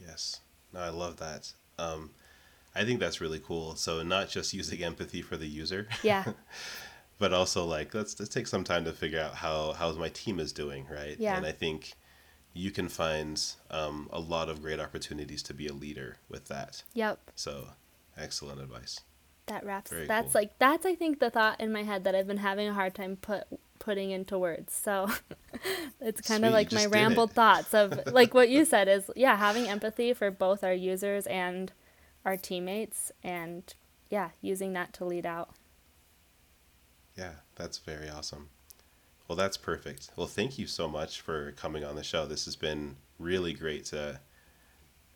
Yes. 0.00 0.40
No, 0.72 0.80
I 0.80 0.88
love 0.88 1.16
that. 1.18 1.52
Um, 1.78 2.10
I 2.74 2.84
think 2.84 3.00
that's 3.00 3.20
really 3.20 3.38
cool. 3.38 3.76
So 3.76 4.02
not 4.02 4.28
just 4.28 4.52
using 4.52 4.82
empathy 4.82 5.22
for 5.22 5.36
the 5.36 5.46
user, 5.46 5.88
Yeah. 6.02 6.24
but 7.18 7.32
also 7.32 7.64
like 7.64 7.94
let's 7.94 8.18
let's 8.18 8.32
take 8.32 8.46
some 8.46 8.64
time 8.64 8.84
to 8.84 8.92
figure 8.92 9.20
out 9.20 9.34
how 9.36 9.72
how 9.72 9.92
my 9.92 10.08
team 10.10 10.38
is 10.40 10.52
doing, 10.52 10.86
right? 10.90 11.16
Yeah. 11.18 11.36
And 11.36 11.46
I 11.46 11.52
think 11.52 11.94
you 12.52 12.70
can 12.70 12.88
find 12.88 13.42
um, 13.70 14.08
a 14.12 14.20
lot 14.20 14.48
of 14.48 14.62
great 14.62 14.80
opportunities 14.80 15.42
to 15.44 15.54
be 15.54 15.66
a 15.66 15.72
leader 15.74 16.16
with 16.28 16.46
that. 16.48 16.82
yep. 16.94 17.18
So 17.34 17.68
excellent 18.16 18.60
advice. 18.60 19.00
That 19.46 19.64
wraps. 19.64 19.90
Very 19.90 20.06
that's 20.06 20.32
cool. 20.32 20.42
like 20.42 20.58
that's 20.58 20.84
I 20.84 20.94
think 20.94 21.20
the 21.20 21.30
thought 21.30 21.60
in 21.60 21.72
my 21.72 21.84
head 21.84 22.04
that 22.04 22.14
I've 22.14 22.26
been 22.26 22.38
having 22.38 22.66
a 22.68 22.74
hard 22.74 22.94
time 22.94 23.16
put 23.16 23.44
putting 23.86 24.10
into 24.10 24.36
words. 24.36 24.74
So 24.74 25.08
it's 26.00 26.20
kind 26.20 26.40
Sweet, 26.40 26.48
of 26.48 26.52
like 26.52 26.72
my 26.72 26.86
rambled 26.86 27.30
it. 27.30 27.34
thoughts 27.34 27.72
of 27.72 27.98
like 28.12 28.34
what 28.34 28.50
you 28.50 28.64
said 28.64 28.88
is 28.88 29.08
yeah, 29.14 29.36
having 29.36 29.68
empathy 29.68 30.12
for 30.12 30.30
both 30.32 30.64
our 30.64 30.72
users 30.74 31.26
and 31.28 31.72
our 32.24 32.36
teammates 32.36 33.12
and 33.22 33.72
yeah, 34.10 34.30
using 34.42 34.72
that 34.72 34.92
to 34.94 35.04
lead 35.04 35.24
out. 35.24 35.50
Yeah, 37.16 37.30
that's 37.54 37.78
very 37.78 38.10
awesome. 38.10 38.48
Well, 39.28 39.36
that's 39.36 39.56
perfect. 39.56 40.10
Well, 40.16 40.26
thank 40.26 40.58
you 40.58 40.66
so 40.66 40.88
much 40.88 41.20
for 41.20 41.52
coming 41.52 41.84
on 41.84 41.94
the 41.94 42.04
show. 42.04 42.26
This 42.26 42.44
has 42.44 42.56
been 42.56 42.96
really 43.20 43.52
great 43.52 43.84
to 43.86 44.20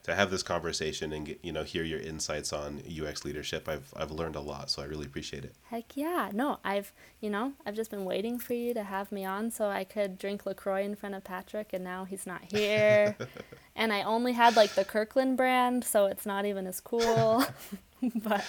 to 0.05 0.15
have 0.15 0.31
this 0.31 0.43
conversation 0.43 1.13
and 1.13 1.27
get, 1.27 1.39
you 1.43 1.53
know 1.53 1.63
hear 1.63 1.85
your 1.85 2.01
insights 2.01 2.53
on 2.53 2.83
UX 2.89 3.25
leadership. 3.25 3.69
I've 3.69 3.93
I've 3.97 4.11
learned 4.11 4.37
a 4.37 4.41
lot, 4.41 4.71
so 4.71 4.83
I 4.83 4.87
really 4.87 5.07
appreciate 5.07 5.45
it. 5.45 5.55
Heck 5.71 5.97
yeah. 5.97 6.31
No, 6.33 6.59
I've, 6.65 6.93
you 7.21 7.31
know, 7.31 7.53
I've 7.67 7.75
just 7.75 7.91
been 7.91 8.05
waiting 8.05 8.39
for 8.39 8.55
you 8.55 8.75
to 8.75 8.83
have 8.83 9.13
me 9.13 9.25
on 9.25 9.51
so 9.51 9.69
I 9.69 9.85
could 9.85 10.19
drink 10.19 10.47
LaCroix 10.47 10.85
in 10.85 10.95
front 10.95 11.15
of 11.15 11.25
Patrick, 11.25 11.73
and 11.73 11.85
now 11.85 12.05
he's 12.05 12.27
not 12.27 12.43
here. 12.51 13.17
and 13.77 13.93
I 13.93 14.03
only 14.03 14.33
had 14.33 14.57
like 14.57 14.75
the 14.75 14.85
Kirkland 14.85 15.37
brand, 15.37 15.85
so 15.85 16.07
it's 16.07 16.27
not 16.27 16.45
even 16.47 16.67
as 16.67 16.81
cool. 16.81 17.45
but 18.15 18.45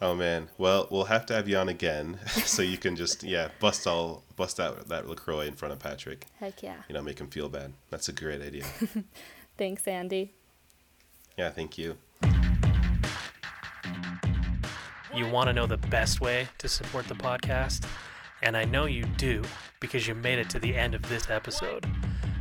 Oh 0.00 0.14
man. 0.14 0.48
Well, 0.58 0.88
we'll 0.90 1.04
have 1.04 1.26
to 1.26 1.34
have 1.34 1.48
you 1.48 1.56
on 1.56 1.68
again 1.68 2.18
so 2.26 2.60
you 2.60 2.76
can 2.76 2.96
just 2.96 3.22
yeah 3.22 3.48
bust 3.60 3.86
all 3.86 4.24
bust 4.36 4.58
out 4.58 4.88
that 4.88 5.08
Lacroix 5.08 5.46
in 5.46 5.54
front 5.54 5.72
of 5.72 5.78
Patrick. 5.78 6.26
heck 6.40 6.62
yeah. 6.62 6.82
You 6.88 6.94
know, 6.94 7.02
make 7.02 7.20
him 7.20 7.28
feel 7.28 7.48
bad. 7.48 7.72
That's 7.90 8.08
a 8.08 8.12
great 8.12 8.42
idea. 8.42 8.64
Thanks, 9.56 9.86
Andy. 9.86 10.32
Yeah, 11.36 11.50
thank 11.50 11.78
you. 11.78 11.96
You 15.14 15.28
want 15.28 15.48
to 15.48 15.52
know 15.52 15.66
the 15.66 15.76
best 15.76 16.20
way 16.20 16.48
to 16.58 16.68
support 16.68 17.06
the 17.06 17.14
podcast? 17.14 17.84
And 18.42 18.56
I 18.56 18.64
know 18.64 18.86
you 18.86 19.04
do 19.04 19.42
because 19.80 20.08
you 20.08 20.14
made 20.14 20.38
it 20.38 20.48
to 20.50 20.58
the 20.58 20.74
end 20.74 20.94
of 20.94 21.02
this 21.08 21.28
episode. 21.30 21.86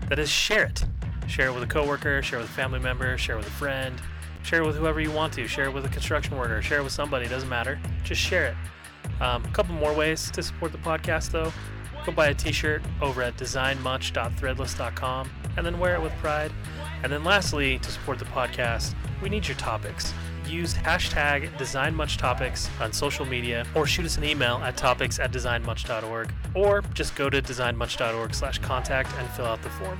That 0.10 0.20
is, 0.20 0.30
share 0.30 0.66
it. 0.66 0.84
Share 1.28 1.48
it 1.48 1.54
with 1.54 1.64
a 1.64 1.68
coworker, 1.68 2.22
share 2.22 2.40
it 2.40 2.44
with 2.44 2.52
a 2.52 2.54
family 2.54 2.80
member, 2.80 3.18
share 3.18 3.36
it 3.36 3.40
with 3.40 3.48
a 3.48 3.52
friend, 3.52 4.02
share 4.44 4.64
it 4.64 4.66
with 4.66 4.76
whoever 4.78 5.00
you 5.00 5.12
want 5.12 5.34
to, 5.34 5.48
share 5.48 5.66
it 5.66 5.74
with 5.74 5.86
a 5.86 5.90
construction 5.90 6.38
worker, 6.38 6.62
share 6.62 6.80
it 6.80 6.84
with 6.84 6.92
somebody, 6.92 7.28
doesn't 7.28 7.50
matter. 7.50 7.80
Just 8.04 8.22
share 8.22 8.48
it. 8.48 8.56
Um, 9.22 9.44
a 9.46 9.50
couple 9.50 9.76
more 9.76 9.94
ways 9.94 10.32
to 10.32 10.42
support 10.42 10.72
the 10.72 10.78
podcast, 10.80 11.32
though. 11.32 11.52
Go 12.06 12.12
buy 12.12 12.28
a 12.28 12.34
t 12.34 12.52
shirt 12.52 12.82
over 13.02 13.22
at 13.22 13.38
designmuch.threadless.com 13.38 15.30
and 15.58 15.66
then 15.66 15.78
wear 15.78 15.96
it 15.96 16.02
with 16.02 16.14
pride. 16.14 16.52
And 17.04 17.12
then 17.12 17.24
lastly, 17.24 17.80
to 17.80 17.92
support 17.92 18.20
the 18.20 18.26
podcast, 18.26 18.94
we 19.22 19.30
need 19.30 19.48
your 19.48 19.58
topics. 19.58 20.14
Use 20.48 20.74
hashtag 20.74 21.50
DesignMuchTopics 21.58 22.82
on 22.82 22.92
social 22.92 23.26
media 23.26 23.66
or 23.74 23.86
shoot 23.88 24.06
us 24.06 24.18
an 24.18 24.24
email 24.24 24.58
at 24.58 24.76
topics 24.76 25.20
at 25.20 25.32
designmuch.org 25.32 26.34
or 26.56 26.82
just 26.94 27.16
go 27.16 27.30
to 27.30 27.42
designmuch.org 27.42 28.34
slash 28.34 28.60
contact 28.60 29.14
and 29.18 29.30
fill 29.30 29.46
out 29.46 29.62
the 29.62 29.70
form. 29.70 30.00